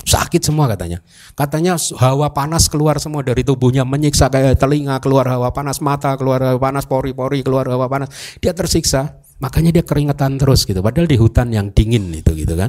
[0.04, 1.00] Sakit semua katanya.
[1.32, 6.44] Katanya hawa panas keluar semua dari tubuhnya, menyiksa kayak telinga keluar hawa panas, mata keluar
[6.44, 8.12] hawa panas, pori-pori keluar hawa panas.
[8.36, 10.84] Dia tersiksa, makanya dia keringetan terus gitu.
[10.84, 12.68] Padahal di hutan yang dingin itu gitu kan.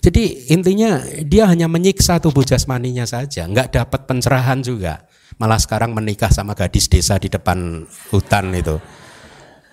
[0.00, 5.04] Jadi intinya dia hanya menyiksa tubuh jasmaninya saja, nggak dapat pencerahan juga.
[5.36, 8.80] Malah sekarang menikah sama gadis desa di depan hutan itu.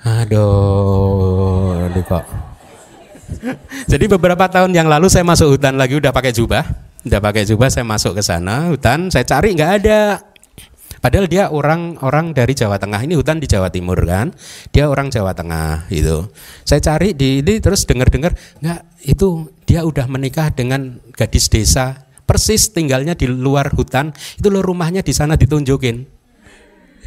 [0.03, 2.23] Aduh, kok.
[3.91, 7.71] Jadi beberapa tahun yang lalu saya masuk hutan lagi udah pakai jubah udah pakai jubah
[7.71, 10.21] saya masuk ke sana hutan saya cari nggak ada.
[10.97, 13.05] Padahal dia orang orang dari Jawa Tengah.
[13.05, 14.33] Ini hutan di Jawa Timur kan,
[14.73, 16.25] dia orang Jawa Tengah itu.
[16.65, 22.09] Saya cari di ini terus dengar dengar nggak itu dia udah menikah dengan gadis desa.
[22.27, 24.11] Persis tinggalnya di luar hutan.
[24.35, 26.03] Itu lo rumahnya di sana ditunjukin.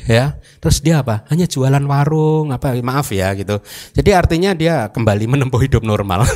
[0.09, 1.29] Ya terus dia apa?
[1.29, 3.61] Hanya jualan warung apa maaf ya gitu.
[3.93, 6.25] Jadi artinya dia kembali menempuh hidup normal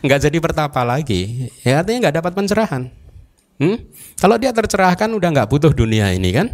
[0.00, 2.82] nggak jadi pertapa lagi, ya artinya nggak dapat pencerahan.
[3.60, 3.76] Hmm?
[4.16, 6.48] Kalau dia tercerahkan udah nggak butuh dunia ini kan?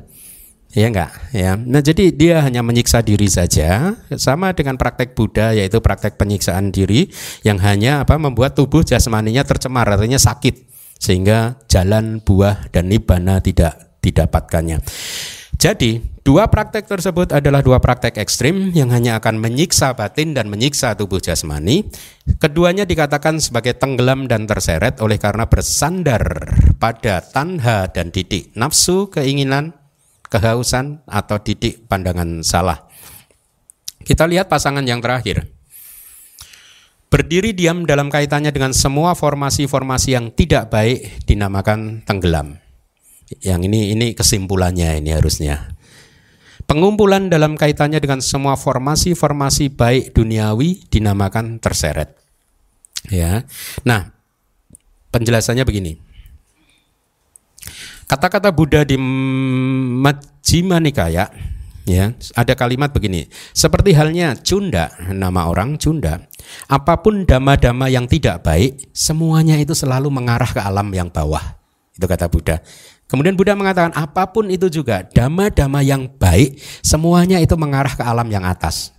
[0.74, 1.54] Ya enggak, ya.
[1.54, 7.08] Nah, jadi dia hanya menyiksa diri saja, sama dengan praktek Buddha yaitu praktek penyiksaan diri
[7.46, 10.66] yang hanya apa membuat tubuh jasmaninya tercemar, artinya sakit
[10.98, 14.82] sehingga jalan buah dan nibbana tidak didapatkannya.
[15.56, 20.98] Jadi, dua praktek tersebut adalah dua praktek ekstrim yang hanya akan menyiksa batin dan menyiksa
[20.98, 21.86] tubuh jasmani.
[22.42, 26.50] Keduanya dikatakan sebagai tenggelam dan terseret oleh karena bersandar
[26.82, 29.70] pada tanha dan didik nafsu, keinginan,
[30.26, 32.90] kehausan atau didik pandangan salah.
[34.02, 35.46] Kita lihat pasangan yang terakhir.
[37.06, 42.58] Berdiri diam dalam kaitannya dengan semua formasi-formasi yang tidak baik dinamakan tenggelam.
[43.46, 45.75] Yang ini ini kesimpulannya ini harusnya.
[46.66, 52.18] Pengumpulan dalam kaitannya dengan semua formasi-formasi baik duniawi dinamakan terseret.
[53.06, 53.46] Ya.
[53.86, 54.10] Nah,
[55.14, 55.94] penjelasannya begini.
[58.06, 61.26] Kata-kata Buddha di Majjhima Nikaya
[61.86, 63.26] ya, ada kalimat begini.
[63.54, 66.26] Seperti halnya Cunda, nama orang Cunda.
[66.66, 71.42] Apa pun dhamma-dhamma yang tidak baik, semuanya itu selalu mengarah ke alam yang bawah.
[71.94, 72.60] Itu kata Buddha.
[73.06, 78.26] Kemudian Buddha mengatakan apa pun itu juga dhamma-dhamma yang baik, semuanya itu mengarah ke alam
[78.26, 78.90] yang atas.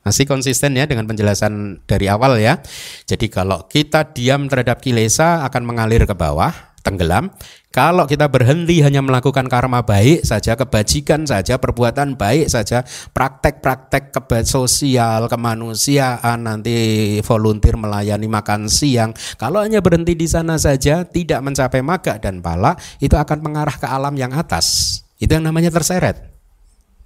[0.00, 2.56] Masih konsisten ya dengan penjelasan dari awal ya.
[3.04, 7.32] Jadi kalau kita diam terhadap kilesa akan mengalir ke bawah, tenggelam.
[7.70, 12.82] Kalau kita berhenti hanya melakukan karma baik saja, kebajikan saja, perbuatan baik saja,
[13.14, 14.10] praktek-praktek
[14.42, 16.74] sosial, kemanusiaan, nanti
[17.22, 19.14] volunteer melayani makan siang.
[19.38, 23.86] Kalau hanya berhenti di sana saja, tidak mencapai maga dan pala, itu akan mengarah ke
[23.86, 24.98] alam yang atas.
[25.22, 26.30] Itu yang namanya terseret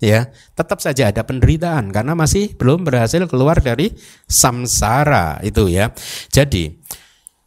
[0.02, 3.94] ya tetap saja ada penderitaan karena masih belum berhasil keluar dari
[4.28, 5.90] samsara itu ya.
[6.28, 6.76] Jadi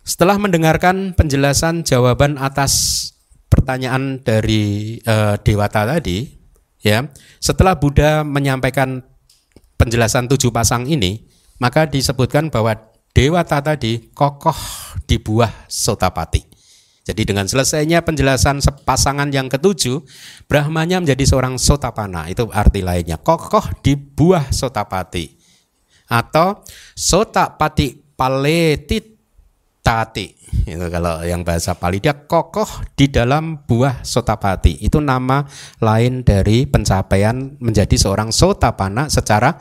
[0.08, 3.12] setelah mendengarkan penjelasan jawaban atas
[3.52, 6.32] pertanyaan dari uh, Dewata tadi,
[6.80, 7.12] ya
[7.44, 9.04] setelah Buddha menyampaikan
[9.76, 11.28] penjelasan tujuh pasang ini,
[11.60, 12.80] maka disebutkan bahwa
[13.12, 14.56] Dewata tadi kokoh
[15.04, 16.56] di buah sotapati.
[17.04, 20.04] Jadi dengan selesainya penjelasan pasangan yang ketujuh,
[20.48, 22.28] Brahmanya menjadi seorang sotapana.
[22.28, 23.16] Itu arti lainnya.
[23.16, 25.40] Kokoh di buah sotapati.
[26.12, 26.64] Atau
[26.96, 28.16] sotapati
[29.88, 30.28] paletitati.
[30.68, 32.68] Itu kalau yang bahasa Pali dia kokoh
[33.00, 34.84] di dalam buah sotapati.
[34.84, 35.48] Itu nama
[35.80, 39.56] lain dari pencapaian menjadi seorang sotapana secara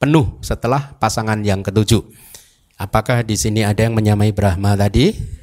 [0.00, 2.00] penuh setelah pasangan yang ketujuh.
[2.80, 5.36] Apakah di sini ada yang menyamai Brahma tadi?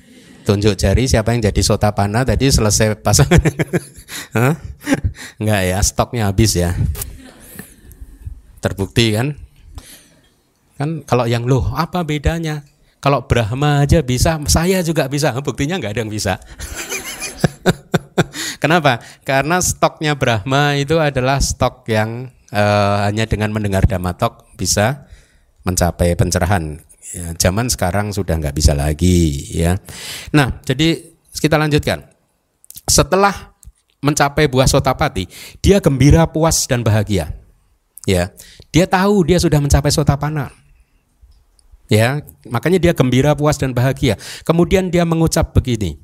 [0.44, 3.40] tunjuk jari siapa yang jadi sotapana tadi selesai pasangan
[5.40, 6.76] enggak ya stoknya habis ya
[8.60, 9.40] terbukti kan
[10.76, 12.60] kan kalau yang loh apa bedanya
[13.04, 16.40] kalau Brahma aja bisa saya juga bisa buktinya nggak ada yang bisa
[18.64, 25.04] kenapa karena stoknya Brahma itu adalah stok yang uh, hanya dengan mendengar damatok bisa
[25.68, 26.80] mencapai pencerahan
[27.14, 29.78] Ya, zaman sekarang sudah nggak bisa lagi ya.
[30.34, 32.10] Nah, jadi kita lanjutkan.
[32.90, 33.54] Setelah
[34.02, 35.30] mencapai buah sotapati,
[35.62, 37.30] dia gembira, puas dan bahagia.
[38.10, 38.34] Ya,
[38.74, 40.50] dia tahu dia sudah mencapai sotapana.
[41.92, 44.16] Ya, makanya dia gembira, puas dan bahagia.
[44.48, 46.00] Kemudian dia mengucap begini.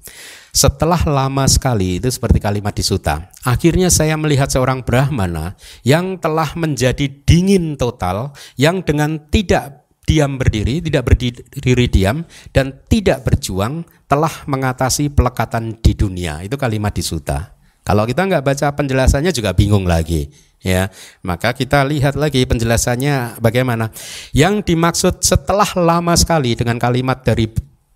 [0.52, 3.32] Setelah lama sekali itu seperti kalimat di suta.
[3.48, 5.56] Akhirnya saya melihat seorang brahmana
[5.88, 13.30] yang telah menjadi dingin total yang dengan tidak diam berdiri, tidak berdiri diam, dan tidak
[13.30, 16.42] berjuang telah mengatasi pelekatan di dunia.
[16.42, 17.54] Itu kalimat di suta.
[17.86, 20.91] Kalau kita nggak baca penjelasannya juga bingung lagi, ya.
[21.24, 23.91] Maka kita lihat lagi penjelasannya bagaimana.
[24.32, 27.49] Yang dimaksud setelah lama sekali dengan kalimat dari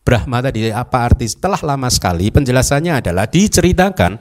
[0.04, 4.20] Brahma tadi apa arti setelah lama sekali penjelasannya adalah diceritakan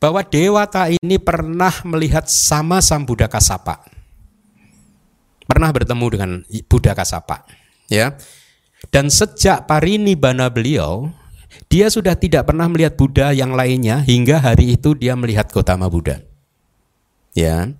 [0.00, 3.84] bahwa dewata ini pernah melihat sama Sambuddha Kasapa
[5.44, 6.30] pernah bertemu dengan
[6.64, 7.44] Buddha Kasapa
[7.92, 8.16] ya
[8.88, 11.12] dan sejak parinibbana beliau
[11.68, 16.24] dia sudah tidak pernah melihat Buddha yang lainnya hingga hari itu dia melihat Gotama Buddha
[17.38, 17.70] ya.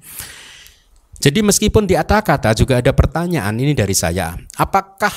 [1.18, 5.11] Jadi meskipun di kata juga ada pertanyaan ini dari saya apakah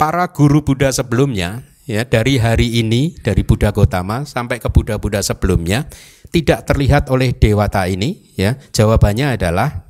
[0.00, 5.84] para guru Buddha sebelumnya ya dari hari ini dari Buddha Gotama sampai ke Buddha-Buddha sebelumnya
[6.32, 8.32] tidak terlihat oleh dewata ini?
[8.38, 9.84] Ya jawabannya adalah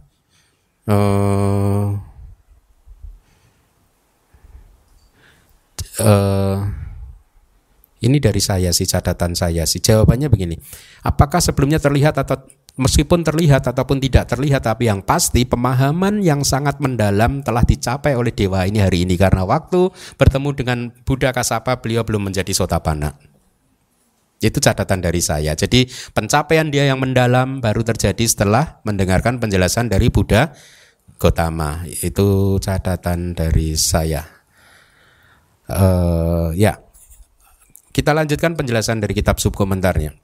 [0.90, 1.94] uh,
[6.02, 6.56] uh,
[8.02, 9.78] ini dari saya sih catatan saya sih.
[9.78, 10.58] Jawabannya begini
[11.06, 12.42] apakah sebelumnya terlihat atau
[12.80, 18.32] meskipun terlihat ataupun tidak terlihat tapi yang pasti pemahaman yang sangat mendalam telah dicapai oleh
[18.32, 23.32] dewa ini hari ini karena waktu bertemu dengan Buddha Kasapa beliau belum menjadi sotapana
[24.42, 25.54] itu catatan dari saya.
[25.54, 30.50] Jadi pencapaian dia yang mendalam baru terjadi setelah mendengarkan penjelasan dari Buddha
[31.22, 31.86] Gotama.
[31.86, 34.26] Itu catatan dari saya.
[35.70, 36.82] Uh, ya,
[37.94, 40.18] kita lanjutkan penjelasan dari kitab subkomentarnya.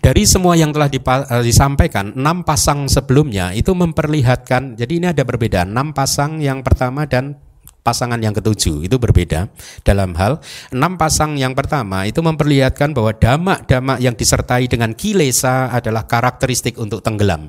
[0.00, 5.72] Dari semua yang telah eh, disampaikan, enam pasang sebelumnya itu memperlihatkan, jadi ini ada perbedaan,
[5.72, 7.40] enam pasang yang pertama dan
[7.86, 9.46] pasangan yang ketujuh itu berbeda
[9.86, 10.42] dalam hal
[10.74, 17.06] enam pasang yang pertama itu memperlihatkan bahwa damak-damak yang disertai dengan kilesa adalah karakteristik untuk
[17.06, 17.46] tenggelam.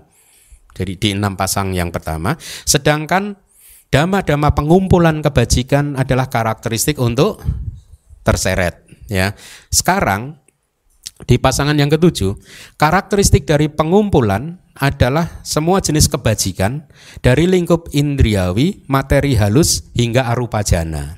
[0.78, 2.38] Jadi di enam pasang yang pertama,
[2.70, 3.34] sedangkan
[3.90, 7.42] dama-dama pengumpulan kebajikan adalah karakteristik untuk
[8.22, 8.86] terseret.
[9.10, 9.34] Ya,
[9.74, 10.38] sekarang
[11.26, 12.38] di pasangan yang ketujuh,
[12.78, 16.86] karakteristik dari pengumpulan adalah semua jenis kebajikan
[17.26, 21.18] dari lingkup indriawi, materi halus hingga arupa jana.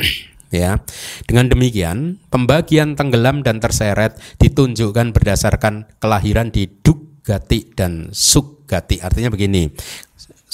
[0.48, 0.80] ya.
[1.28, 9.04] Dengan demikian, pembagian tenggelam dan terseret ditunjukkan berdasarkan kelahiran di Dugati dan Sugati.
[9.04, 9.68] Artinya begini,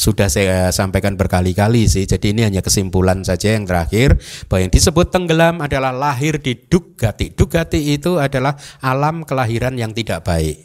[0.00, 2.08] sudah saya sampaikan berkali-kali sih.
[2.08, 4.16] Jadi ini hanya kesimpulan saja yang terakhir
[4.48, 7.36] bahwa yang disebut tenggelam adalah lahir di Dugati.
[7.36, 10.56] Dugati itu adalah alam kelahiran yang tidak baik,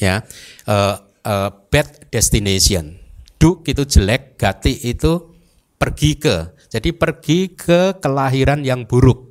[0.00, 0.24] ya.
[0.64, 0.96] Uh,
[1.28, 2.96] uh, bad destination.
[3.36, 5.36] Duk itu jelek, gati itu
[5.76, 9.24] pergi ke jadi pergi ke kelahiran yang buruk.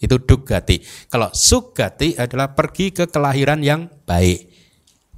[0.00, 0.80] Itu dugati.
[1.06, 4.49] Kalau sugati adalah pergi ke kelahiran yang baik.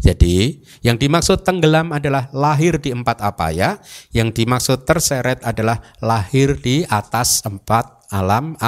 [0.02, 3.78] Jadi yang dimaksud tenggelam adalah lahir di empat apa ya?
[4.10, 8.58] Yang dimaksud terseret adalah lahir di atas empat alam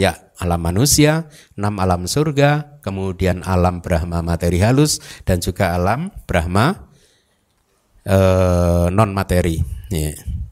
[0.00, 0.16] ya?
[0.40, 6.90] Alam manusia, enam alam surga, kemudian alam Brahma materi halus, dan juga alam Brahma
[8.02, 9.62] eh, non materi.
[9.94, 10.43] Yeah.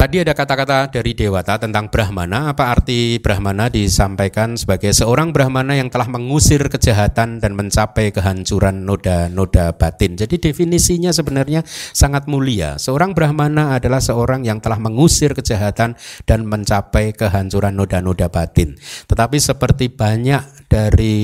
[0.00, 2.48] Tadi ada kata-kata dari Dewata tentang Brahmana.
[2.48, 9.76] Apa arti Brahmana disampaikan sebagai seorang Brahmana yang telah mengusir kejahatan dan mencapai kehancuran noda-noda
[9.76, 10.16] batin.
[10.16, 12.80] Jadi definisinya sebenarnya sangat mulia.
[12.80, 15.92] Seorang Brahmana adalah seorang yang telah mengusir kejahatan
[16.24, 18.80] dan mencapai kehancuran noda-noda batin.
[19.04, 21.20] Tetapi seperti banyak dari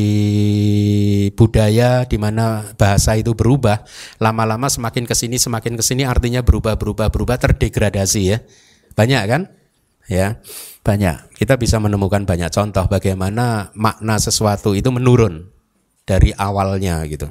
[1.33, 3.89] budaya di mana bahasa itu berubah,
[4.21, 8.45] lama-lama semakin ke sini semakin ke sini artinya berubah berubah berubah terdegradasi ya.
[8.97, 9.43] Banyak kan?
[10.09, 10.41] Ya,
[10.87, 11.37] banyak.
[11.37, 15.51] Kita bisa menemukan banyak contoh bagaimana makna sesuatu itu menurun
[16.07, 17.29] dari awalnya gitu.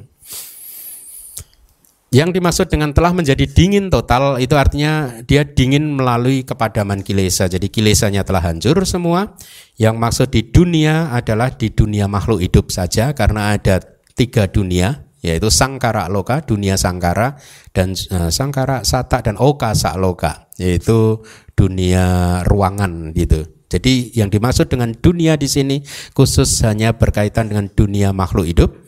[2.14, 7.50] Yang dimaksud dengan telah menjadi dingin total itu artinya dia dingin melalui kepadaman kilesa.
[7.50, 9.34] Jadi kilesanya telah hancur semua.
[9.74, 13.82] Yang maksud di dunia adalah di dunia makhluk hidup saja karena ada
[14.14, 17.34] tiga dunia yaitu sangkara loka, dunia sangkara
[17.74, 21.18] dan uh, sangkara sata dan oka sakloka yaitu
[21.58, 23.42] dunia ruangan gitu.
[23.66, 25.82] Jadi yang dimaksud dengan dunia di sini
[26.14, 28.85] khusus hanya berkaitan dengan dunia makhluk hidup.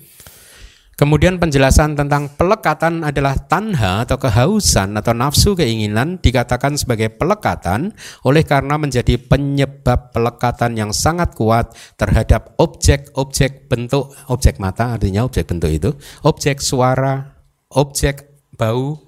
[0.99, 7.95] Kemudian penjelasan tentang pelekatan adalah tanha atau kehausan atau nafsu keinginan dikatakan sebagai pelekatan
[8.27, 15.47] oleh karena menjadi penyebab pelekatan yang sangat kuat terhadap objek-objek bentuk objek mata artinya objek
[15.47, 15.95] bentuk itu,
[16.27, 18.99] objek suara, objek bau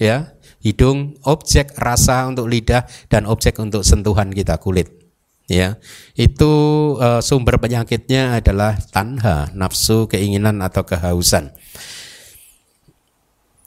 [0.00, 0.32] ya,
[0.64, 5.03] hidung, objek rasa untuk lidah dan objek untuk sentuhan kita kulit.
[5.44, 5.76] Ya,
[6.16, 6.52] itu
[6.96, 11.52] uh, sumber penyakitnya adalah tanha, nafsu, keinginan atau kehausan.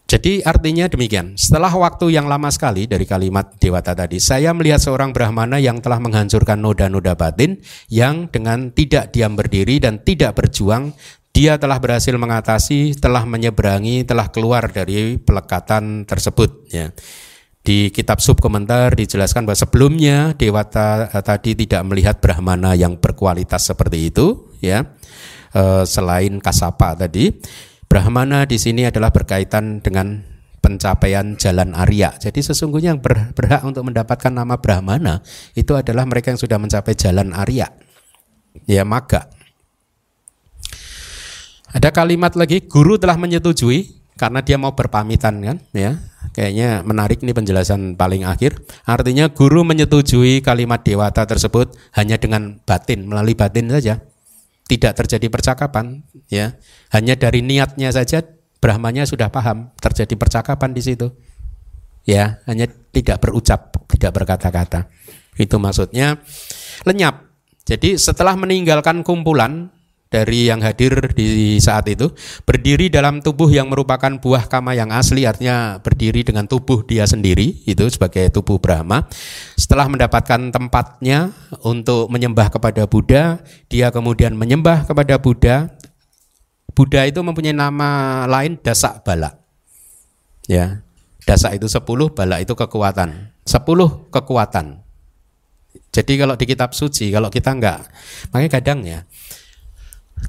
[0.07, 1.35] Jadi artinya demikian.
[1.35, 5.99] Setelah waktu yang lama sekali dari kalimat Dewata tadi, saya melihat seorang Brahmana yang telah
[5.99, 7.59] menghancurkan noda-noda batin
[7.91, 10.95] yang dengan tidak diam berdiri dan tidak berjuang
[11.35, 16.65] dia telah berhasil mengatasi, telah menyeberangi, telah keluar dari pelekatan tersebut.
[16.73, 16.89] Ya.
[17.67, 24.07] Di kitab subkomentar dijelaskan bahwa sebelumnya Dewata eh, tadi tidak melihat Brahmana yang berkualitas seperti
[24.07, 24.87] itu, ya.
[25.51, 27.27] E, selain Kasapa tadi,
[27.91, 30.23] Brahmana di sini adalah berkaitan dengan
[30.63, 32.15] pencapaian jalan Arya.
[32.15, 33.03] Jadi sesungguhnya yang
[33.35, 35.23] berhak untuk mendapatkan nama Brahmana
[35.55, 37.67] itu adalah mereka yang sudah mencapai jalan Arya.
[38.63, 39.27] Ya, maga.
[41.71, 46.01] Ada kalimat lagi, guru telah menyetujui karena dia mau berpamitan kan, ya.
[46.33, 48.59] Kayaknya menarik nih penjelasan paling akhir.
[48.83, 54.01] Artinya guru menyetujui kalimat dewata tersebut hanya dengan batin, melalui batin saja.
[54.67, 56.57] Tidak terjadi percakapan, ya.
[56.91, 58.25] Hanya dari niatnya saja
[58.57, 61.13] Brahmanya sudah paham terjadi percakapan di situ.
[62.07, 64.89] Ya, hanya tidak berucap, tidak berkata-kata.
[65.37, 66.17] Itu maksudnya
[66.87, 67.29] lenyap.
[67.67, 69.69] Jadi setelah meninggalkan kumpulan
[70.07, 72.11] dari yang hadir di saat itu
[72.47, 77.63] berdiri dalam tubuh yang merupakan buah kama yang asli artinya berdiri dengan tubuh dia sendiri
[77.67, 79.07] itu sebagai tubuh Brahma.
[79.59, 85.71] Setelah mendapatkan tempatnya untuk menyembah kepada Buddha dia kemudian menyembah kepada Buddha.
[86.71, 89.33] Buddha itu mempunyai nama lain Dasak Bala
[90.45, 90.85] ya
[91.27, 93.35] Dasak itu sepuluh Bala itu kekuatan.
[93.43, 94.79] Sepuluh kekuatan.
[95.91, 97.83] Jadi kalau di kitab suci kalau kita enggak
[98.29, 99.03] makanya kadang ya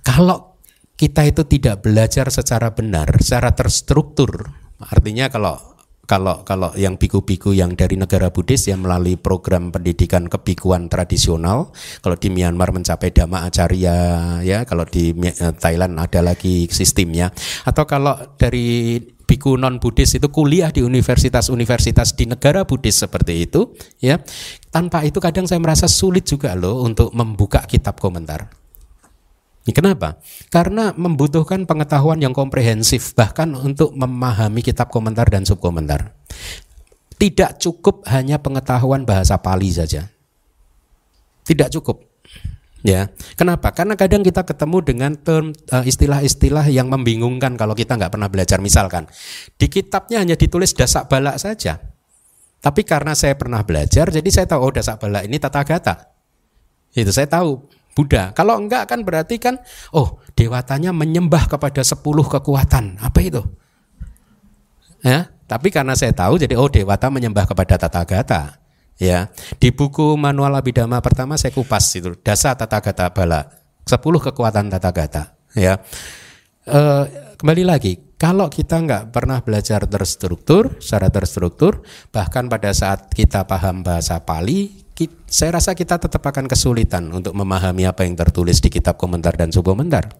[0.02, 0.58] kalau
[0.98, 4.50] kita itu tidak belajar secara benar, secara terstruktur,
[4.82, 5.78] artinya kalau
[6.08, 11.70] kalau kalau yang biku-biku yang dari negara Buddhis yang melalui program pendidikan kebikuan tradisional,
[12.00, 13.96] kalau di Myanmar mencapai Dhamma Acarya
[14.40, 17.28] ya, kalau di eh, Thailand ada lagi sistemnya,
[17.68, 18.96] atau kalau dari
[19.28, 24.16] biku non Buddhis itu kuliah di universitas-universitas di negara Buddhis seperti itu, ya,
[24.72, 28.48] tanpa itu kadang saya merasa sulit juga loh untuk membuka kitab komentar.
[29.68, 30.16] Kenapa?
[30.48, 36.16] Karena membutuhkan pengetahuan yang komprehensif bahkan untuk memahami kitab komentar dan subkomentar.
[37.18, 40.06] tidak cukup hanya pengetahuan bahasa Pali saja.
[41.42, 42.06] Tidak cukup.
[42.86, 43.74] Ya, kenapa?
[43.74, 48.62] Karena kadang kita ketemu dengan term uh, istilah-istilah yang membingungkan kalau kita nggak pernah belajar.
[48.62, 49.10] Misalkan
[49.58, 51.82] di kitabnya hanya ditulis dasak balak saja,
[52.62, 55.94] tapi karena saya pernah belajar, jadi saya tahu oh dasak balak ini tata gata.
[56.94, 57.66] Itu saya tahu
[57.98, 58.30] Buddha.
[58.30, 59.58] Kalau enggak kan berarti kan,
[59.90, 63.02] oh dewatanya menyembah kepada sepuluh kekuatan.
[63.02, 63.42] Apa itu?
[65.02, 68.42] Ya, tapi karena saya tahu, jadi oh dewata menyembah kepada tata gata
[68.98, 73.46] ya di buku manual abidama pertama saya kupas itu dasa tata gata bala
[73.86, 75.22] sepuluh kekuatan tata gata
[75.54, 75.78] ya
[76.66, 76.80] e,
[77.38, 83.86] kembali lagi kalau kita nggak pernah belajar terstruktur secara terstruktur bahkan pada saat kita paham
[83.86, 84.87] bahasa Pali
[85.30, 89.54] saya rasa kita tetap akan kesulitan untuk memahami apa yang tertulis di kitab komentar dan
[89.54, 90.10] subkomentar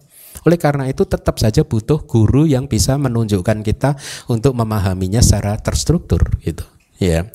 [0.47, 3.99] oleh karena itu tetap saja butuh guru yang bisa menunjukkan kita
[4.31, 6.63] untuk memahaminya secara terstruktur gitu.
[6.99, 7.31] Ya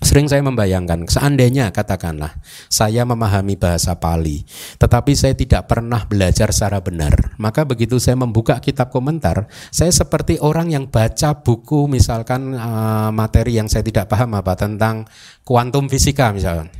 [0.00, 2.40] Sering saya membayangkan, seandainya katakanlah
[2.72, 4.48] saya memahami bahasa Pali,
[4.80, 10.40] tetapi saya tidak pernah belajar secara benar, maka begitu saya membuka kitab komentar, saya seperti
[10.40, 15.04] orang yang baca buku misalkan uh, materi yang saya tidak paham apa tentang
[15.44, 16.72] kuantum fisika misalkan.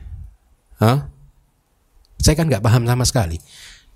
[0.81, 1.05] Huh?
[2.25, 3.37] Saya kan nggak paham sama sekali.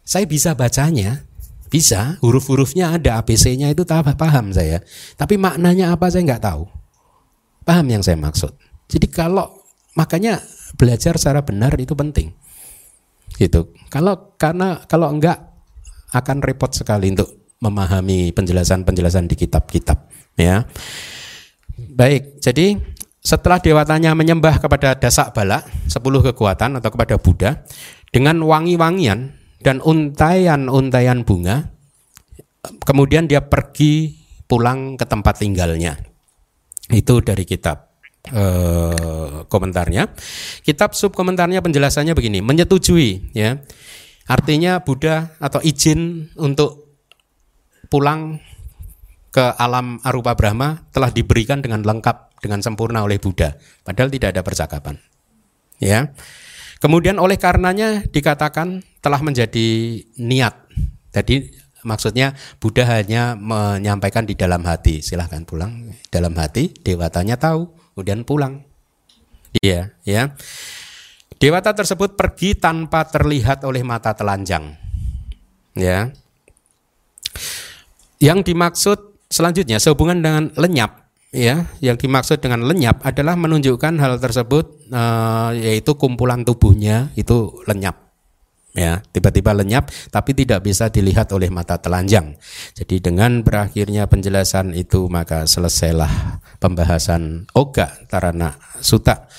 [0.04, 1.24] Saya bisa bacanya,
[1.72, 4.84] bisa huruf-hurufnya ada ABC-nya itu paham saya,
[5.16, 6.68] tapi maknanya apa saya nggak tahu.
[7.64, 8.63] Paham yang saya maksud?
[8.88, 9.64] Jadi kalau
[9.94, 10.42] makanya
[10.74, 12.34] belajar secara benar itu penting.
[13.34, 13.74] Gitu.
[13.90, 15.40] Kalau karena kalau enggak
[16.14, 20.06] akan repot sekali untuk memahami penjelasan-penjelasan di kitab-kitab,
[20.36, 20.68] ya.
[21.74, 22.78] Baik, jadi
[23.24, 27.64] setelah dewatanya menyembah kepada dasak bala, sepuluh kekuatan atau kepada Buddha,
[28.12, 29.32] dengan wangi-wangian
[29.64, 31.72] dan untayan-untayan bunga,
[32.84, 35.96] kemudian dia pergi pulang ke tempat tinggalnya.
[36.92, 37.93] Itu dari kitab
[38.32, 40.14] uh, komentarnya.
[40.64, 43.60] Kitab sub komentarnya penjelasannya begini, menyetujui ya.
[44.24, 46.96] Artinya Buddha atau izin untuk
[47.92, 48.40] pulang
[49.28, 54.42] ke alam arupa Brahma telah diberikan dengan lengkap dengan sempurna oleh Buddha, padahal tidak ada
[54.46, 54.96] percakapan.
[55.82, 56.14] Ya.
[56.80, 60.68] Kemudian oleh karenanya dikatakan telah menjadi niat.
[61.16, 61.48] Jadi
[61.80, 65.00] maksudnya Buddha hanya menyampaikan di dalam hati.
[65.00, 68.66] Silahkan pulang dalam hati, dewatanya tahu kemudian pulang.
[69.62, 70.34] Iya, ya.
[71.38, 74.74] Dewata tersebut pergi tanpa terlihat oleh mata telanjang.
[75.78, 76.10] Ya.
[78.18, 78.98] Yang dimaksud
[79.30, 81.70] selanjutnya sehubungan dengan lenyap, ya.
[81.78, 88.03] Yang dimaksud dengan lenyap adalah menunjukkan hal tersebut uh, yaitu kumpulan tubuhnya itu lenyap
[88.74, 92.34] ya tiba-tiba lenyap tapi tidak bisa dilihat oleh mata telanjang.
[92.74, 99.30] Jadi dengan berakhirnya penjelasan itu maka selesailah pembahasan Oga Tarana Suta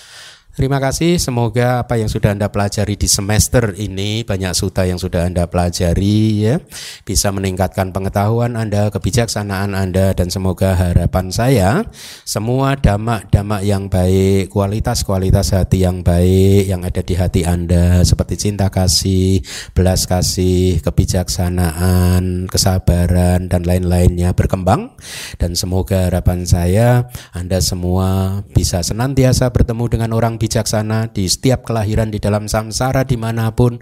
[0.55, 5.27] Terima kasih, semoga apa yang sudah Anda pelajari di semester ini, banyak suta yang sudah
[5.27, 6.63] Anda pelajari ya,
[7.03, 11.83] bisa meningkatkan pengetahuan Anda, kebijaksanaan Anda dan semoga harapan saya
[12.23, 18.71] semua damak-damak yang baik, kualitas-kualitas hati yang baik yang ada di hati Anda seperti cinta
[18.71, 19.43] kasih,
[19.75, 24.95] belas kasih, kebijaksanaan, kesabaran dan lain-lainnya berkembang.
[25.35, 32.13] Dan semoga harapan saya Anda semua bisa senantiasa bertemu dengan orang bijaksana di setiap kelahiran
[32.13, 33.81] di dalam samsara di mana pun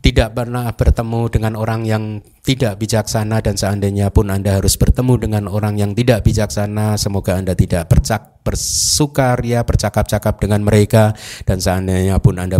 [0.00, 5.44] tidak pernah bertemu dengan orang yang tidak bijaksana dan seandainya pun Anda harus bertemu dengan
[5.52, 11.12] orang yang tidak bijaksana semoga Anda tidak bercak bersukaria bercakap-cakap dengan mereka
[11.44, 12.58] dan seandainya pun Anda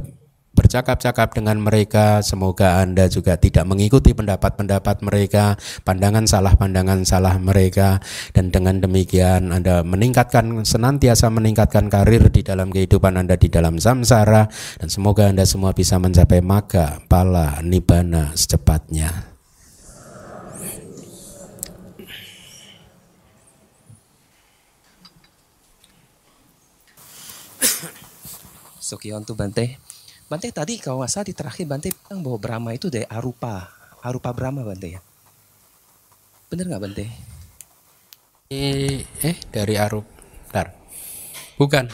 [0.52, 2.20] bercakap-cakap dengan mereka.
[2.20, 7.98] Semoga Anda juga tidak mengikuti pendapat-pendapat mereka, pandangan salah pandangan salah mereka
[8.36, 14.48] dan dengan demikian Anda meningkatkan senantiasa meningkatkan karir di dalam kehidupan Anda di dalam samsara
[14.78, 19.32] dan semoga Anda semua bisa mencapai maka pala nibana secepatnya.
[28.82, 29.91] Sukiyanto Bante.
[30.32, 33.68] Bante tadi kalau nggak salah di terakhir Bante bilang bahwa Brahma itu dari Arupa.
[34.00, 35.00] Arupa Brahma Bante ya.
[36.48, 37.04] Bener nggak Bante?
[38.48, 40.08] Eh, eh dari Arup.
[40.48, 40.72] Bentar.
[41.60, 41.84] Bukan.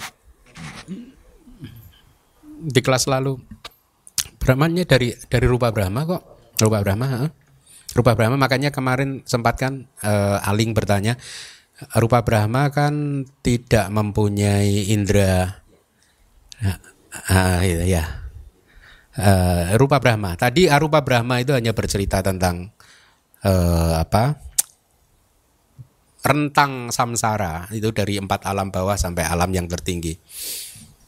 [2.62, 3.43] Di kelas lalu.
[4.39, 6.22] Brahmanya dari dari rupa Brahma kok.
[6.62, 7.07] Rupa Brahma.
[7.11, 7.26] Ha?
[7.99, 11.18] Rupa Brahma makanya kemarin sempat kan uh, Aling bertanya
[11.99, 15.62] rupa Brahma kan tidak mempunyai indera.
[16.62, 16.78] Nah,
[17.30, 18.28] ah, ya
[19.19, 20.39] uh, rupa Brahma.
[20.39, 22.71] Tadi arupa Brahma itu hanya bercerita tentang
[23.43, 24.49] uh, apa?
[26.19, 30.19] rentang samsara itu dari empat alam bawah sampai alam yang tertinggi.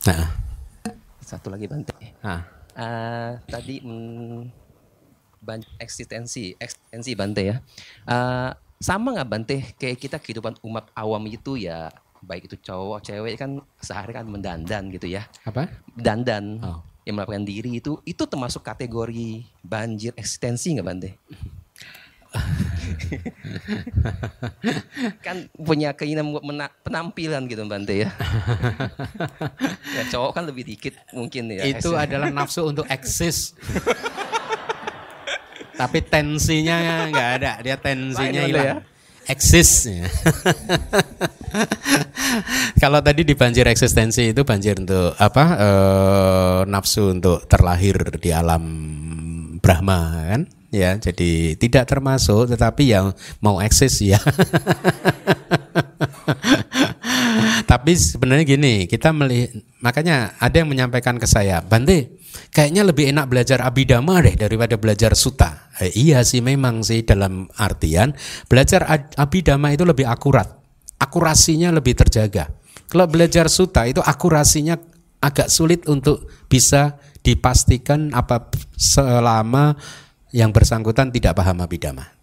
[0.06, 0.32] Nah,
[1.20, 1.92] Satu lagi Bante.
[2.24, 2.40] nah.
[2.70, 4.40] Eh, tadi mm,
[5.44, 7.56] ban- eksistensi, eksistensi Bante ya.
[8.06, 8.50] Eh,
[8.80, 11.92] sama nggak Bante kayak kita kehidupan umat awam itu ya
[12.24, 15.26] baik itu cowok cewek kan sehari kan mendandan gitu ya.
[15.44, 15.68] apa?
[15.92, 16.80] Dandan Oh.
[17.08, 21.10] Yang melakukan diri itu itu termasuk kategori banjir eksistensi nggak Bante?
[25.26, 26.46] kan punya keinginan buat
[26.86, 28.10] penampilan gitu Bante ya.
[29.98, 31.66] ya cowok kan lebih dikit mungkin ya.
[31.66, 33.46] itu adalah nafsu untuk eksis.
[35.80, 38.84] Tapi tensinya nggak ada, dia tensinya hilang.
[39.30, 39.86] Eksis.
[42.82, 45.44] Kalau tadi di banjir eksistensi itu banjir untuk apa?
[45.54, 48.64] eh, nafsu untuk terlahir di alam
[49.62, 50.50] Brahma kan?
[50.70, 53.10] Ya, jadi tidak termasuk, tetapi yang
[53.42, 54.22] mau eksis ya.
[57.70, 62.18] Tapi sebenarnya gini, kita melihat makanya ada yang menyampaikan ke saya, Bante,
[62.50, 65.70] kayaknya lebih enak belajar abidama deh daripada belajar suta.
[65.78, 68.10] Eh, iya sih memang sih dalam artian
[68.50, 68.82] belajar
[69.14, 70.50] abidama itu lebih akurat,
[70.98, 72.50] akurasinya lebih terjaga.
[72.90, 74.74] Kalau belajar suta itu akurasinya
[75.22, 79.78] agak sulit untuk bisa dipastikan apa selama
[80.34, 82.19] yang bersangkutan tidak paham abidama.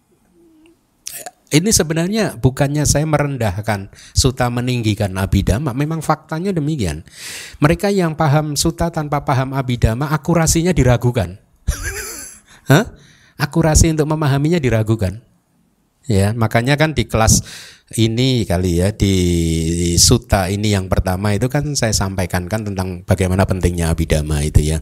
[1.48, 7.08] Ini sebenarnya bukannya saya merendahkan suta meninggikan abidama, memang faktanya demikian.
[7.56, 11.40] Mereka yang paham suta tanpa paham abidama, akurasinya diragukan.
[12.70, 12.92] Hah?
[13.40, 15.24] Akurasi untuk memahaminya diragukan.
[16.08, 17.44] Ya, makanya kan di kelas
[17.96, 19.16] ini kali ya di
[20.00, 24.80] suta ini yang pertama itu kan saya sampaikan kan tentang bagaimana pentingnya abidama itu ya.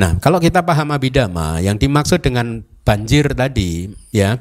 [0.00, 4.40] Nah, kalau kita paham abidama, yang dimaksud dengan banjir tadi ya,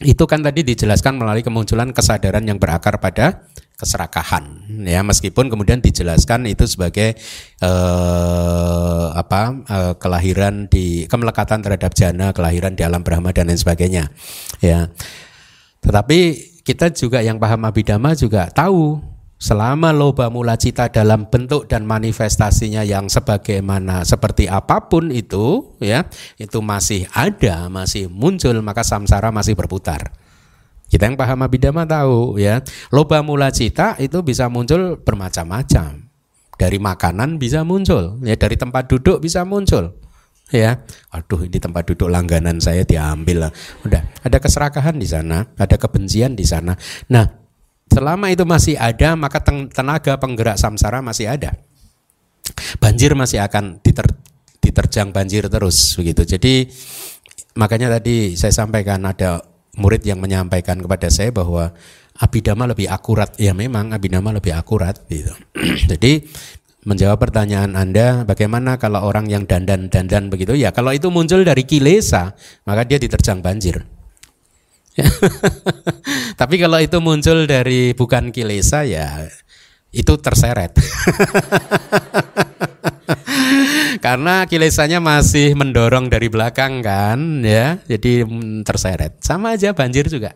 [0.00, 3.44] itu kan tadi dijelaskan melalui kemunculan kesadaran yang berakar pada
[3.76, 5.04] keserakahan ya.
[5.04, 7.20] Meskipun kemudian dijelaskan itu sebagai
[7.60, 14.08] eh, apa eh, kelahiran di kemelekatan terhadap jana kelahiran di alam brahma dan lain sebagainya
[14.64, 14.88] ya.
[15.84, 16.18] Tetapi
[16.64, 19.00] kita juga yang paham abidama juga tahu
[19.40, 26.04] selama loba mula cita dalam bentuk dan manifestasinya yang sebagaimana seperti apa pun itu ya
[26.36, 30.12] itu masih ada masih muncul maka samsara masih berputar.
[30.90, 32.60] Kita yang paham abidama tahu ya.
[32.90, 36.10] Loba mula cita itu bisa muncul bermacam-macam.
[36.58, 38.34] Dari makanan bisa muncul ya.
[38.34, 39.94] Dari tempat duduk bisa muncul
[40.50, 40.82] ya.
[41.14, 43.52] Aduh ini tempat duduk langganan saya diambil lah.
[43.86, 46.74] Udah ada keserakahan di sana ada kebencian di sana.
[47.06, 47.39] Nah
[47.90, 51.58] selama itu masih ada maka ten- tenaga penggerak samsara masih ada.
[52.78, 54.06] Banjir masih akan diter,
[54.62, 56.22] diterjang banjir terus begitu.
[56.22, 56.70] Jadi
[57.58, 59.42] makanya tadi saya sampaikan ada
[59.74, 61.74] murid yang menyampaikan kepada saya bahwa
[62.16, 63.34] abidama lebih akurat.
[63.36, 65.34] Ya memang abidama lebih akurat gitu.
[65.90, 66.24] Jadi
[66.86, 70.56] menjawab pertanyaan Anda bagaimana kalau orang yang dandan-dandan begitu?
[70.56, 72.32] Ya kalau itu muncul dari kilesa
[72.64, 73.84] maka dia diterjang banjir
[76.40, 79.28] tapi kalau itu muncul dari bukan kilesa ya
[79.90, 80.74] itu terseret.
[84.04, 87.82] Karena kilesanya masih mendorong dari belakang kan ya.
[87.90, 89.18] Jadi mm, terseret.
[89.22, 90.34] Sama aja banjir juga.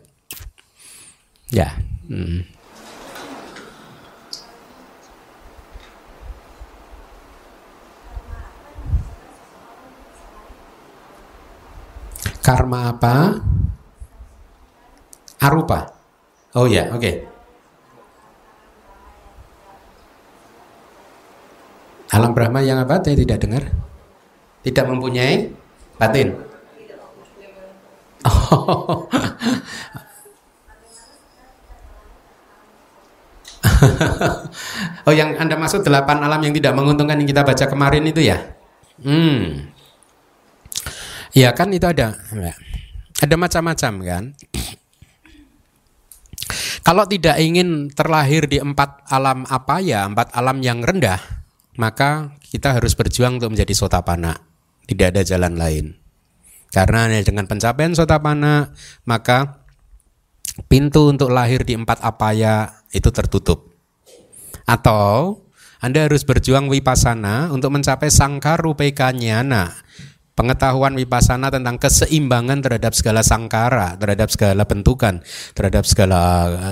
[1.49, 1.71] Ya
[2.11, 2.55] mm.
[12.45, 13.41] karma apa
[15.41, 15.91] arupa
[16.55, 17.35] oh ya oke.
[22.15, 23.03] Alam brahma yang apa?
[23.03, 23.63] Saya tidak dengar.
[24.63, 25.51] Tidak mempunyai
[25.99, 26.31] batin.
[28.23, 29.03] Oh.
[35.05, 38.41] Oh yang anda maksud delapan alam yang tidak menguntungkan yang kita baca kemarin itu ya?
[38.97, 39.69] Hmm.
[41.29, 42.17] Ya kan itu ada.
[43.21, 44.23] Ada macam-macam kan
[46.85, 51.17] kalau tidak ingin terlahir di empat alam apa ya empat alam yang rendah
[51.81, 54.39] maka kita harus berjuang untuk menjadi sotapana.
[54.85, 55.85] Tidak ada jalan lain.
[56.71, 58.69] Karena dengan pencapaian sotapana
[59.07, 59.65] maka
[60.69, 63.75] pintu untuk lahir di empat apaya itu tertutup.
[64.69, 65.41] Atau
[65.83, 69.75] anda harus berjuang wipasana untuk mencapai sangkar rupeka nyana
[70.35, 75.23] pengetahuan wipasana tentang keseimbangan terhadap segala sangkara, terhadap segala bentukan,
[75.55, 76.19] terhadap segala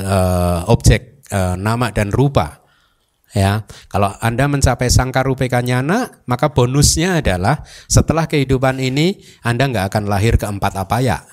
[0.03, 2.60] uh, objek uh, nama dan rupa.
[3.34, 9.90] Ya, kalau Anda mencapai sangkar rupeka nyana, maka bonusnya adalah setelah kehidupan ini Anda nggak
[9.90, 11.26] akan lahir ke empat apaya.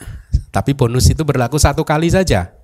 [0.48, 2.56] Tapi bonus itu berlaku satu kali saja.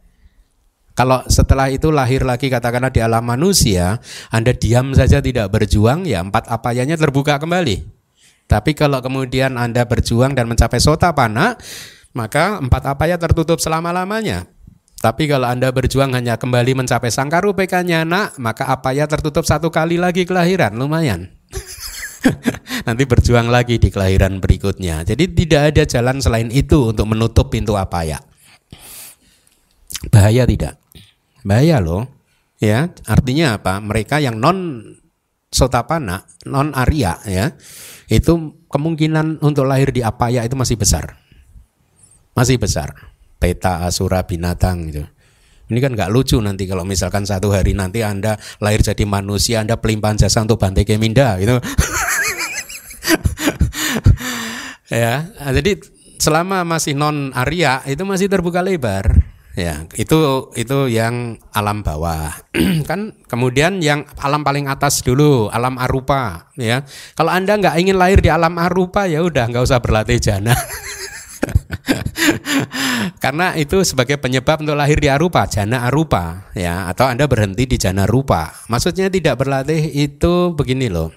[0.96, 4.00] Kalau setelah itu lahir lagi katakanlah di alam manusia,
[4.32, 7.95] Anda diam saja tidak berjuang, ya empat apayanya terbuka kembali.
[8.46, 11.58] Tapi kalau kemudian Anda berjuang dan mencapai sota pana,
[12.14, 14.46] maka empat apaya tertutup selama-lamanya.
[14.96, 20.00] Tapi kalau Anda berjuang hanya kembali mencapai sangkaru PK-nya nak, maka apaya tertutup satu kali
[20.00, 21.36] lagi kelahiran, lumayan.
[22.88, 25.04] Nanti berjuang lagi di kelahiran berikutnya.
[25.04, 28.22] Jadi tidak ada jalan selain itu untuk menutup pintu apaya.
[30.08, 30.80] Bahaya tidak?
[31.44, 32.08] Bahaya loh.
[32.56, 33.84] Ya, artinya apa?
[33.84, 34.80] Mereka yang non
[35.52, 37.52] sotapana, non Arya ya,
[38.06, 41.18] itu kemungkinan untuk lahir di apaya itu masih besar.
[42.36, 42.94] Masih besar.
[43.36, 45.04] Peta asura binatang gitu.
[45.66, 49.82] Ini kan nggak lucu nanti kalau misalkan satu hari nanti Anda lahir jadi manusia, Anda
[49.82, 51.58] pelimpahan jasa untuk Bante Keminda gitu.
[55.02, 55.82] ya, jadi
[56.22, 59.25] selama masih non Arya itu masih terbuka lebar.
[59.56, 62.28] Ya, itu itu yang alam bawah.
[62.88, 66.84] kan kemudian yang alam paling atas dulu, alam arupa, ya.
[67.16, 70.52] Kalau Anda nggak ingin lahir di alam arupa ya udah nggak usah berlatih jana.
[73.24, 76.92] Karena itu sebagai penyebab untuk lahir di arupa, jana arupa, ya.
[76.92, 78.52] Atau Anda berhenti di jana rupa.
[78.68, 81.16] Maksudnya tidak berlatih itu begini loh.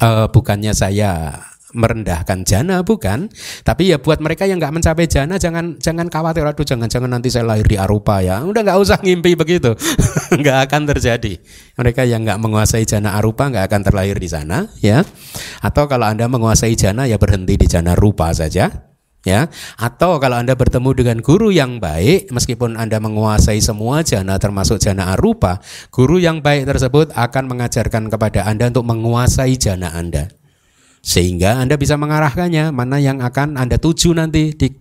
[0.00, 1.36] Uh, bukannya saya
[1.74, 3.28] merendahkan jana bukan?
[3.66, 6.46] Tapi ya buat mereka yang nggak mencapai jana jangan jangan khawatir.
[6.46, 8.40] Aduh jangan jangan nanti saya lahir di arupa ya.
[8.46, 9.74] Udah nggak usah ngimpi begitu.
[10.40, 11.38] Nggak akan terjadi.
[11.78, 15.02] Mereka yang nggak menguasai jana arupa nggak akan terlahir di sana ya.
[15.62, 18.94] Atau kalau anda menguasai jana ya berhenti di jana rupa saja
[19.26, 19.48] ya.
[19.80, 25.16] Atau kalau Anda bertemu dengan guru yang baik meskipun Anda menguasai semua jana termasuk jana
[25.16, 25.58] arupa
[25.90, 30.30] guru yang baik tersebut akan mengajarkan kepada Anda untuk menguasai jana Anda
[31.04, 34.72] sehingga Anda bisa mengarahkannya mana yang akan Anda tuju nanti di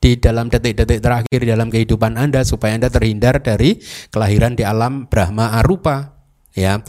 [0.00, 3.76] di dalam detik-detik terakhir dalam kehidupan Anda supaya Anda terhindar dari
[4.08, 6.16] kelahiran di alam Brahma Arupa
[6.56, 6.80] ya.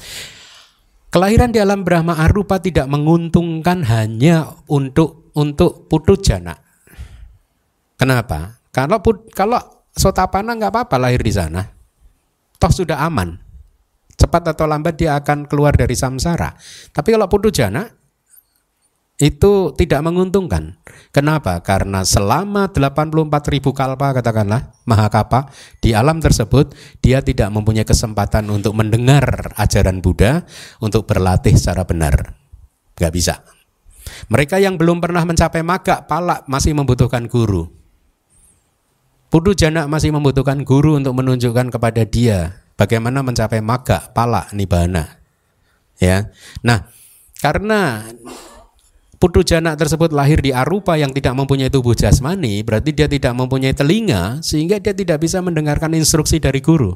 [1.12, 6.56] Kelahiran di alam Brahma Arupa tidak menguntungkan hanya untuk untuk putu jana.
[8.00, 8.60] Kenapa?
[8.72, 9.60] Kalau kalau
[9.96, 11.64] sotapana nggak apa-apa lahir di sana.
[12.56, 13.36] Toh sudah aman.
[14.18, 16.58] Cepat atau lambat dia akan keluar dari samsara.
[16.92, 17.86] Tapi kalau putu jana
[19.18, 20.78] itu tidak menguntungkan.
[21.10, 21.58] Kenapa?
[21.66, 25.50] Karena selama 84 ribu kalpa katakanlah Mahakapa
[25.82, 30.46] di alam tersebut dia tidak mempunyai kesempatan untuk mendengar ajaran Buddha
[30.78, 32.38] untuk berlatih secara benar.
[32.94, 33.42] Gak bisa.
[34.30, 37.68] Mereka yang belum pernah mencapai maga pala masih membutuhkan guru.
[39.28, 45.20] Pudu Jana masih membutuhkan guru untuk menunjukkan kepada dia bagaimana mencapai maga pala nibana.
[46.00, 46.32] Ya.
[46.64, 46.88] Nah,
[47.44, 48.08] karena
[49.18, 53.74] Putu jana tersebut lahir di arupa yang tidak mempunyai tubuh jasmani, berarti dia tidak mempunyai
[53.74, 56.94] telinga, sehingga dia tidak bisa mendengarkan instruksi dari guru.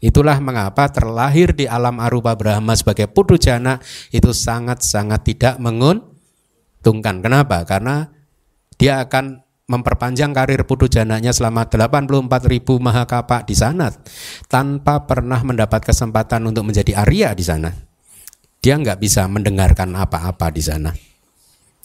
[0.00, 3.80] Itulah mengapa terlahir di alam arupa Brahma sebagai putu jana
[4.12, 7.20] itu sangat-sangat tidak menguntungkan.
[7.24, 7.64] Kenapa?
[7.68, 8.08] Karena
[8.76, 13.90] dia akan memperpanjang karir putu jananya selama 84 ribu mahakapa di sana
[14.46, 17.72] tanpa pernah mendapat kesempatan untuk menjadi Arya di sana.
[18.60, 20.92] Dia nggak bisa mendengarkan apa-apa di sana.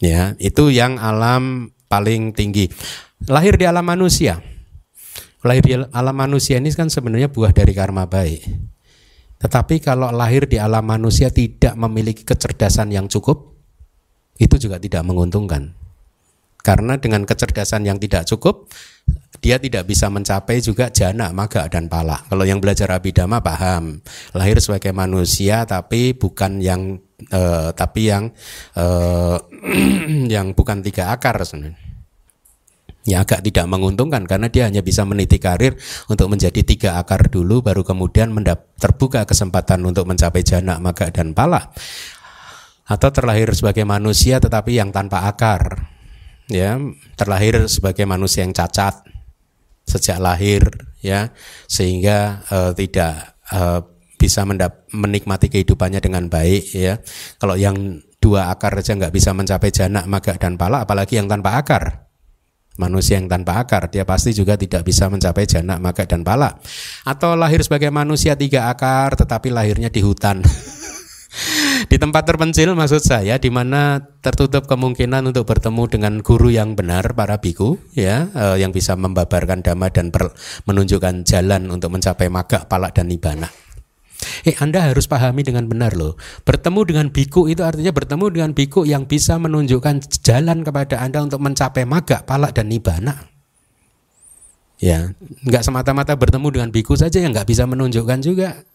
[0.02, 2.73] Ya, itu yang alam paling tinggi.
[3.30, 4.41] Lahir di alam manusia.
[5.45, 8.41] Lahir di alam manusia ini kan sebenarnya buah dari karma baik.
[9.41, 13.57] Tetapi kalau lahir di alam manusia tidak memiliki kecerdasan yang cukup,
[14.41, 15.73] itu juga tidak menguntungkan.
[16.61, 18.69] Karena dengan kecerdasan yang tidak cukup,
[19.41, 22.22] dia tidak bisa mencapai juga jana, maga dan pala.
[22.30, 23.98] Kalau yang belajar abidama paham,
[24.38, 28.34] lahir sebagai manusia tapi bukan yang eh, tapi yang
[28.77, 29.38] eh,
[30.34, 31.77] yang bukan tiga akar sebenarnya.
[33.02, 35.73] Ya agak tidak menguntungkan karena dia hanya bisa meniti karir
[36.06, 38.30] untuk menjadi tiga akar dulu baru kemudian
[38.77, 41.73] terbuka kesempatan untuk mencapai jana, maga dan pala.
[42.85, 45.89] Atau terlahir sebagai manusia tetapi yang tanpa akar
[46.52, 46.76] ya
[47.15, 49.07] terlahir sebagai manusia yang cacat
[49.88, 50.68] sejak lahir
[50.99, 51.31] ya
[51.65, 53.81] sehingga uh, tidak uh,
[54.22, 57.02] bisa mendap menikmati kehidupannya dengan baik ya.
[57.41, 61.57] Kalau yang dua akar saja nggak bisa mencapai jana maga dan pala apalagi yang tanpa
[61.57, 62.06] akar.
[62.77, 66.61] Manusia yang tanpa akar dia pasti juga tidak bisa mencapai jana maga dan pala.
[67.03, 70.45] Atau lahir sebagai manusia tiga akar tetapi lahirnya di hutan.
[71.88, 77.15] Di tempat terpencil maksud saya di mana tertutup kemungkinan untuk bertemu dengan guru yang benar
[77.15, 80.35] para biku ya eh, yang bisa membabarkan dhamma dan per,
[80.68, 83.48] menunjukkan jalan untuk mencapai maga, palak dan nibana.
[84.47, 86.15] Eh Anda harus pahami dengan benar loh.
[86.47, 91.43] Bertemu dengan biku itu artinya bertemu dengan biku yang bisa menunjukkan jalan kepada Anda untuk
[91.43, 93.29] mencapai maga, palak dan nibana.
[94.81, 95.13] Ya,
[95.45, 98.65] nggak semata-mata bertemu dengan biku saja yang nggak bisa menunjukkan juga.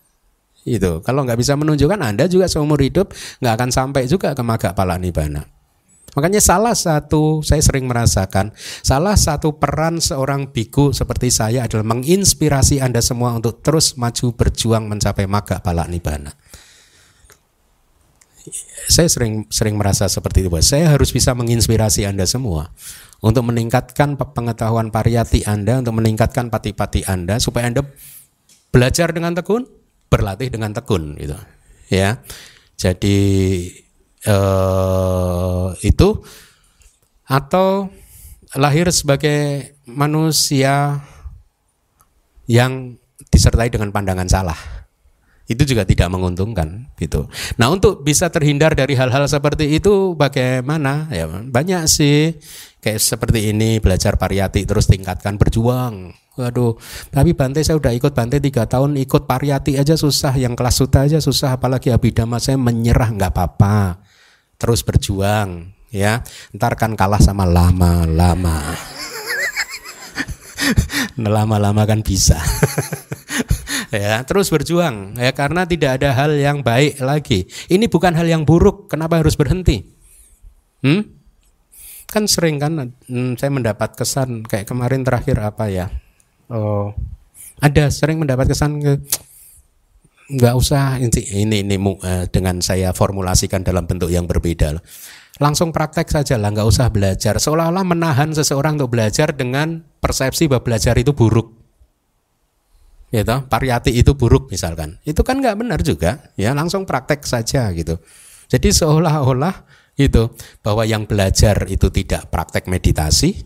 [0.62, 3.10] Itu kalau nggak bisa menunjukkan Anda juga seumur hidup
[3.42, 5.55] nggak akan sampai juga ke maga pala nibana.
[6.16, 12.80] Makanya salah satu saya sering merasakan salah satu peran seorang biku seperti saya adalah menginspirasi
[12.80, 16.32] Anda semua untuk terus maju berjuang mencapai maga pala nibana.
[18.86, 20.48] Saya sering sering merasa seperti itu.
[20.64, 22.72] Saya harus bisa menginspirasi Anda semua
[23.20, 27.82] untuk meningkatkan pengetahuan pariyati Anda, untuk meningkatkan pati-pati Anda supaya Anda
[28.70, 29.66] belajar dengan tekun,
[30.08, 31.36] berlatih dengan tekun gitu.
[31.90, 32.22] Ya.
[32.76, 33.16] Jadi
[34.26, 36.08] eh, itu
[37.26, 37.90] atau
[38.54, 41.02] lahir sebagai manusia
[42.46, 42.94] yang
[43.30, 44.58] disertai dengan pandangan salah.
[45.46, 47.30] Itu juga tidak menguntungkan gitu.
[47.54, 51.06] Nah untuk bisa terhindar dari hal-hal seperti itu bagaimana?
[51.14, 52.34] Ya banyak sih.
[52.82, 56.14] Kayak seperti ini belajar pariyati terus tingkatkan berjuang.
[56.36, 56.76] Waduh,
[57.08, 61.08] tapi Bante saya udah ikut Bante tiga tahun ikut pariyati aja susah, yang kelas suta
[61.08, 64.04] aja susah, apalagi abidama saya menyerah nggak apa-apa,
[64.56, 66.20] terus berjuang ya.
[66.52, 68.76] Ntar kan kalah sama lama-lama,
[71.36, 72.36] lama-lama kan bisa.
[73.94, 78.42] ya terus berjuang ya karena tidak ada hal yang baik lagi ini bukan hal yang
[78.42, 79.86] buruk kenapa harus berhenti
[80.82, 81.02] hmm?
[82.10, 85.86] kan sering kan hmm, saya mendapat kesan kayak kemarin terakhir apa ya
[86.50, 86.94] oh
[87.62, 88.92] ada sering mendapat kesan ke
[90.26, 94.74] nggak usah ini ini, ini uh, dengan saya formulasikan dalam bentuk yang berbeda
[95.36, 97.36] langsung praktek saja lah nggak usah belajar.
[97.36, 101.52] Seolah-olah menahan seseorang untuk belajar dengan persepsi bahwa belajar itu buruk.
[103.12, 104.98] Gitu pariyati itu buruk misalkan.
[105.04, 106.32] Itu kan nggak benar juga.
[106.40, 108.00] Ya langsung praktek saja gitu.
[108.48, 109.66] Jadi seolah-olah
[109.96, 113.44] itu bahwa yang belajar itu tidak praktek meditasi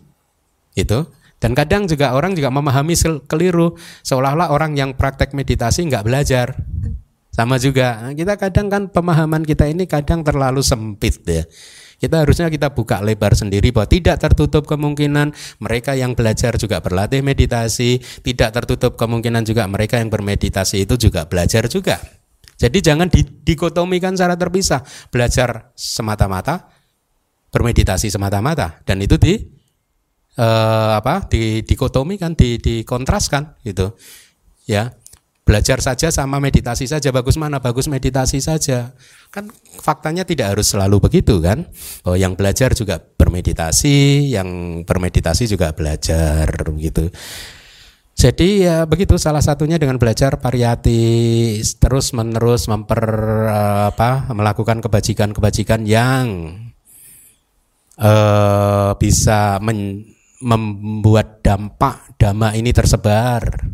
[0.75, 0.99] itu
[1.41, 2.93] dan kadang juga orang juga memahami
[3.25, 3.73] keliru
[4.05, 6.53] seolah-olah orang yang praktek meditasi nggak belajar.
[7.33, 11.41] Sama juga kita kadang kan pemahaman kita ini kadang terlalu sempit ya.
[11.97, 17.21] Kita harusnya kita buka lebar sendiri bahwa tidak tertutup kemungkinan mereka yang belajar juga berlatih
[17.21, 22.01] meditasi, tidak tertutup kemungkinan juga mereka yang bermeditasi itu juga belajar juga.
[22.57, 23.09] Jadi jangan
[23.45, 24.81] dikotomikan secara terpisah,
[25.13, 26.69] belajar semata-mata,
[27.53, 29.60] bermeditasi semata-mata dan itu di
[30.41, 31.29] eh, apa?
[31.29, 33.93] di dikotomikan, di dikontraskan gitu.
[34.65, 34.97] Ya.
[35.41, 37.57] Belajar saja sama meditasi saja bagus mana?
[37.59, 38.93] Bagus meditasi saja.
[39.33, 39.49] Kan
[39.81, 41.65] faktanya tidak harus selalu begitu kan?
[42.05, 46.45] Oh, yang belajar juga bermeditasi, yang bermeditasi juga belajar
[46.77, 47.09] gitu.
[48.21, 53.01] Jadi ya begitu salah satunya dengan belajar pariyati terus menerus memper
[53.97, 56.53] apa melakukan kebajikan-kebajikan yang
[57.97, 60.05] uh, bisa men,
[60.41, 63.71] membuat dampak dhamma ini tersebar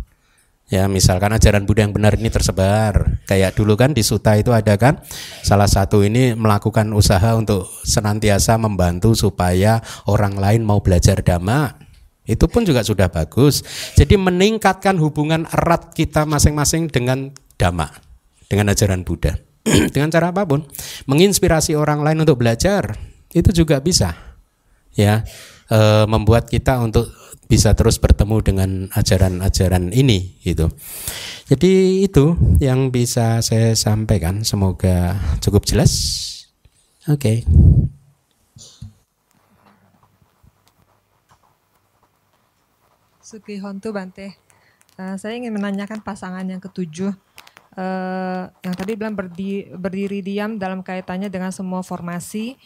[0.68, 3.24] Ya, misalkan ajaran Buddha yang benar ini tersebar.
[3.24, 5.00] Kayak dulu kan di Suta itu ada kan
[5.40, 9.80] salah satu ini melakukan usaha untuk senantiasa membantu supaya
[10.12, 11.80] orang lain mau belajar dhamma.
[12.28, 13.64] Itu pun juga sudah bagus.
[13.96, 17.88] Jadi meningkatkan hubungan erat kita masing-masing dengan dhamma,
[18.52, 19.40] dengan ajaran Buddha.
[19.96, 20.68] dengan cara apa pun,
[21.08, 23.00] menginspirasi orang lain untuk belajar
[23.32, 24.20] itu juga bisa.
[25.00, 25.24] Ya,
[25.68, 25.80] e,
[26.10, 27.12] membuat kita untuk
[27.48, 30.68] bisa terus bertemu dengan ajaran-ajaran ini gitu.
[31.48, 34.44] Jadi itu yang bisa saya sampaikan.
[34.44, 35.94] Semoga cukup jelas.
[37.08, 37.16] Oke.
[37.16, 37.38] Okay.
[43.24, 44.40] Suki Hontu Bante.
[45.00, 47.16] Uh, saya ingin menanyakan pasangan yang ketujuh
[47.78, 52.58] uh, yang tadi bilang berdiri, berdiri diam dalam kaitannya dengan semua formasi.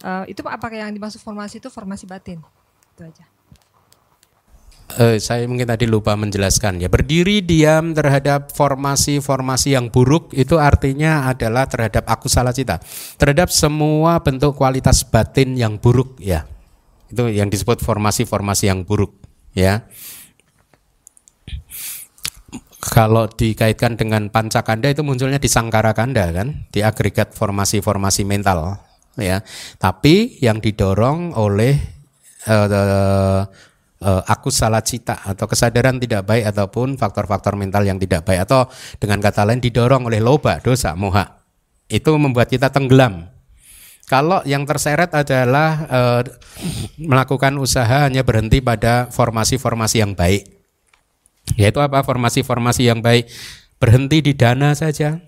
[0.00, 2.40] Uh, itu apakah yang dimaksud formasi itu formasi batin?
[2.96, 3.24] Itu aja.
[4.98, 6.90] Eh, saya mungkin tadi lupa menjelaskan ya.
[6.90, 12.82] Berdiri diam terhadap formasi-formasi yang buruk itu artinya adalah terhadap aku salah cita.
[13.14, 16.42] Terhadap semua bentuk kualitas batin yang buruk ya.
[17.06, 19.14] Itu yang disebut formasi-formasi yang buruk
[19.54, 19.86] ya.
[22.80, 29.42] Kalau dikaitkan dengan pancakanda itu munculnya di sangkara kanda kan di agregat formasi-formasi mental ya
[29.78, 31.74] tapi yang didorong oleh
[32.46, 33.46] uh,
[34.00, 38.66] uh, aku salah cita atau kesadaran tidak baik ataupun faktor-faktor mental yang tidak baik atau
[38.96, 41.40] dengan kata lain didorong oleh loba, dosa, moha.
[41.90, 43.28] Itu membuat kita tenggelam.
[44.06, 46.22] Kalau yang terseret adalah uh,
[46.98, 50.50] melakukan usaha hanya berhenti pada formasi-formasi yang baik.
[51.54, 52.02] Yaitu apa?
[52.02, 53.30] Formasi-formasi yang baik
[53.78, 55.22] berhenti di dana saja.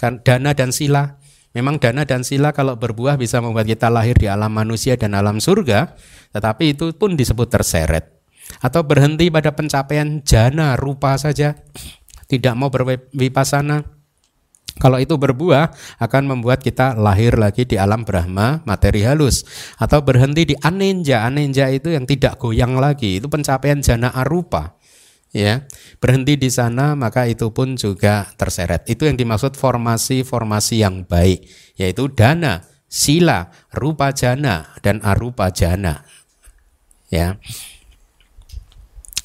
[0.00, 1.20] Kan dana dan sila.
[1.58, 5.42] Memang dana dan sila kalau berbuah bisa membuat kita lahir di alam manusia dan alam
[5.42, 5.98] surga,
[6.30, 8.14] tetapi itu pun disebut terseret.
[8.64, 11.52] atau berhenti pada pencapaian jana rupa saja,
[12.28, 13.84] tidak mau berwipasana.
[14.78, 19.42] Kalau itu berbuah akan membuat kita lahir lagi di alam Brahma materi halus
[19.74, 21.26] atau berhenti di anenja.
[21.26, 24.77] Anenja itu yang tidak goyang lagi, itu pencapaian jana arupa.
[25.28, 25.68] Ya,
[26.00, 28.88] berhenti di sana maka itu pun juga terseret.
[28.88, 31.44] Itu yang dimaksud formasi-formasi yang baik,
[31.76, 36.08] yaitu dana, sila, rupa jana dan arupa jana.
[37.12, 37.36] Ya.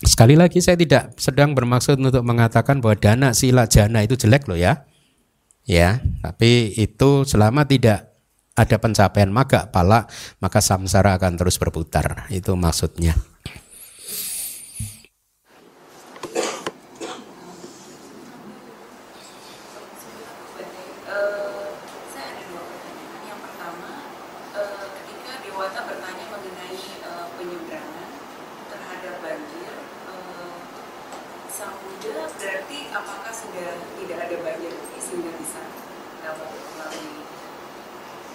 [0.04, 4.60] Sekali lagi saya tidak sedang bermaksud untuk mengatakan bahwa dana, sila, jana itu jelek loh
[4.60, 4.84] ya.
[5.64, 8.12] Ya, tapi itu selama tidak
[8.52, 10.12] ada pencapaian maga pala,
[10.44, 12.28] maka samsara akan terus berputar.
[12.28, 13.16] Itu maksudnya.
[34.04, 35.64] tidak ada banjir lagi sehingga bisa
[36.20, 37.24] lewat melalui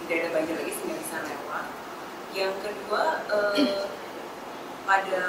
[0.00, 1.66] tidak ada banjir lagi sehingga bisa lewat.
[2.32, 3.84] Yang kedua eh,
[4.88, 5.20] pada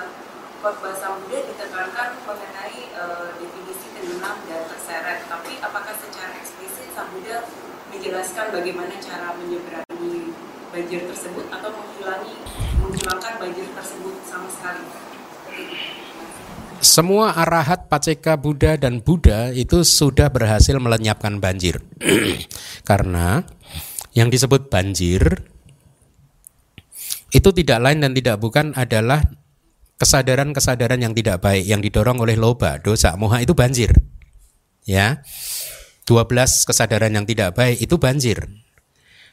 [0.64, 5.20] khotbah sambuda ditekankan mengenai eh, definisi tenggelam dan terseret.
[5.28, 7.44] Tapi apakah secara eksplisit sambuda
[7.92, 10.32] menjelaskan bagaimana cara menyeberangi
[10.72, 12.36] banjir tersebut atau menghilangi
[12.80, 14.88] menghilangkan banjir tersebut sama sekali?
[16.80, 21.84] Semua arahat, paceka Buddha dan Buddha itu sudah berhasil melenyapkan banjir.
[22.90, 23.44] Karena
[24.16, 25.44] yang disebut banjir
[27.30, 29.22] itu tidak lain dan tidak bukan adalah
[30.00, 33.92] kesadaran-kesadaran yang tidak baik yang didorong oleh loba, dosa, moha itu banjir.
[34.88, 35.22] Ya.
[36.08, 36.26] 12
[36.66, 38.50] kesadaran yang tidak baik itu banjir.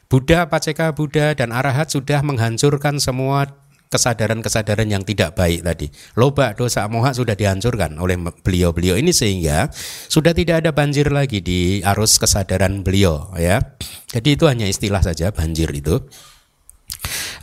[0.07, 5.87] Buddha, Paceka Buddha dan Arahat sudah menghancurkan semua kesadaran-kesadaran yang tidak baik tadi.
[6.19, 9.71] Loba, dosa, moha sudah dihancurkan oleh beliau-beliau ini sehingga
[10.11, 13.63] sudah tidak ada banjir lagi di arus kesadaran beliau ya.
[14.11, 16.03] Jadi itu hanya istilah saja banjir itu.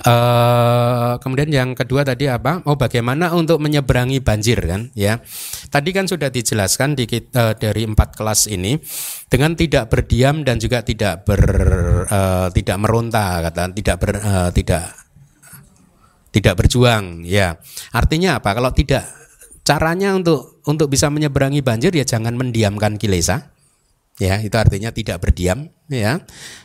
[0.05, 2.61] Uh, kemudian yang kedua tadi apa?
[2.69, 4.93] Oh bagaimana untuk menyeberangi banjir kan?
[4.93, 5.25] Ya,
[5.73, 8.77] tadi kan sudah dijelaskan di uh, dari empat kelas ini
[9.33, 11.43] dengan tidak berdiam dan juga tidak ber
[12.05, 15.04] uh, tidak meronta kata tidak ber uh, tidak
[16.35, 17.63] tidak berjuang ya.
[17.95, 18.51] Artinya apa?
[18.59, 19.07] Kalau tidak
[19.63, 23.55] caranya untuk untuk bisa menyeberangi banjir ya jangan mendiamkan kilesa.
[24.19, 26.19] Ya itu artinya tidak berdiam ya.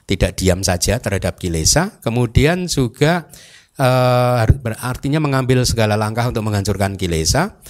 [0.10, 2.02] Tidak diam saja terhadap kilesa.
[2.02, 3.30] Kemudian juga
[3.78, 4.42] uh,
[4.82, 7.62] artinya mengambil segala langkah untuk menghancurkan kilesa.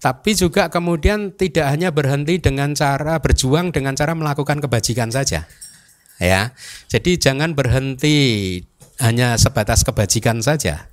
[0.00, 5.44] Tapi juga kemudian tidak hanya berhenti dengan cara berjuang dengan cara melakukan kebajikan saja
[6.16, 6.54] ya.
[6.88, 8.16] Jadi jangan berhenti
[8.96, 10.89] hanya sebatas kebajikan saja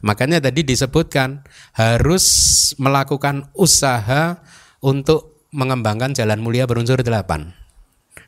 [0.00, 1.42] Makanya tadi disebutkan
[1.74, 2.24] harus
[2.78, 4.38] melakukan usaha
[4.78, 7.50] untuk mengembangkan jalan mulia berunsur delapan.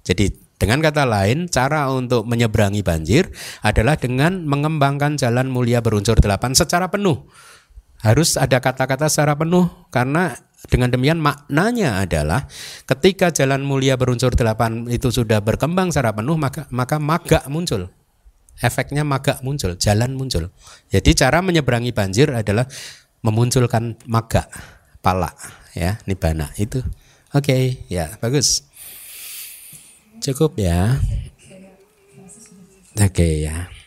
[0.03, 3.33] Jadi dengan kata lain, cara untuk menyeberangi banjir
[3.65, 7.25] adalah dengan mengembangkan jalan mulia berunsur delapan secara penuh.
[8.01, 10.37] Harus ada kata-kata secara penuh karena
[10.69, 12.45] dengan demikian maknanya adalah
[12.85, 17.89] ketika jalan mulia berunsur delapan itu sudah berkembang secara penuh maka maka maga muncul
[18.59, 20.51] efeknya maga muncul, jalan muncul.
[20.91, 22.67] Jadi cara menyeberangi banjir adalah
[23.23, 24.51] memunculkan maga,
[24.99, 25.31] pala,
[25.77, 26.83] ya, nibana itu.
[27.31, 28.67] Oke, okay, ya bagus.
[30.19, 30.99] Cukup ya.
[32.99, 33.80] Oke okay, ya.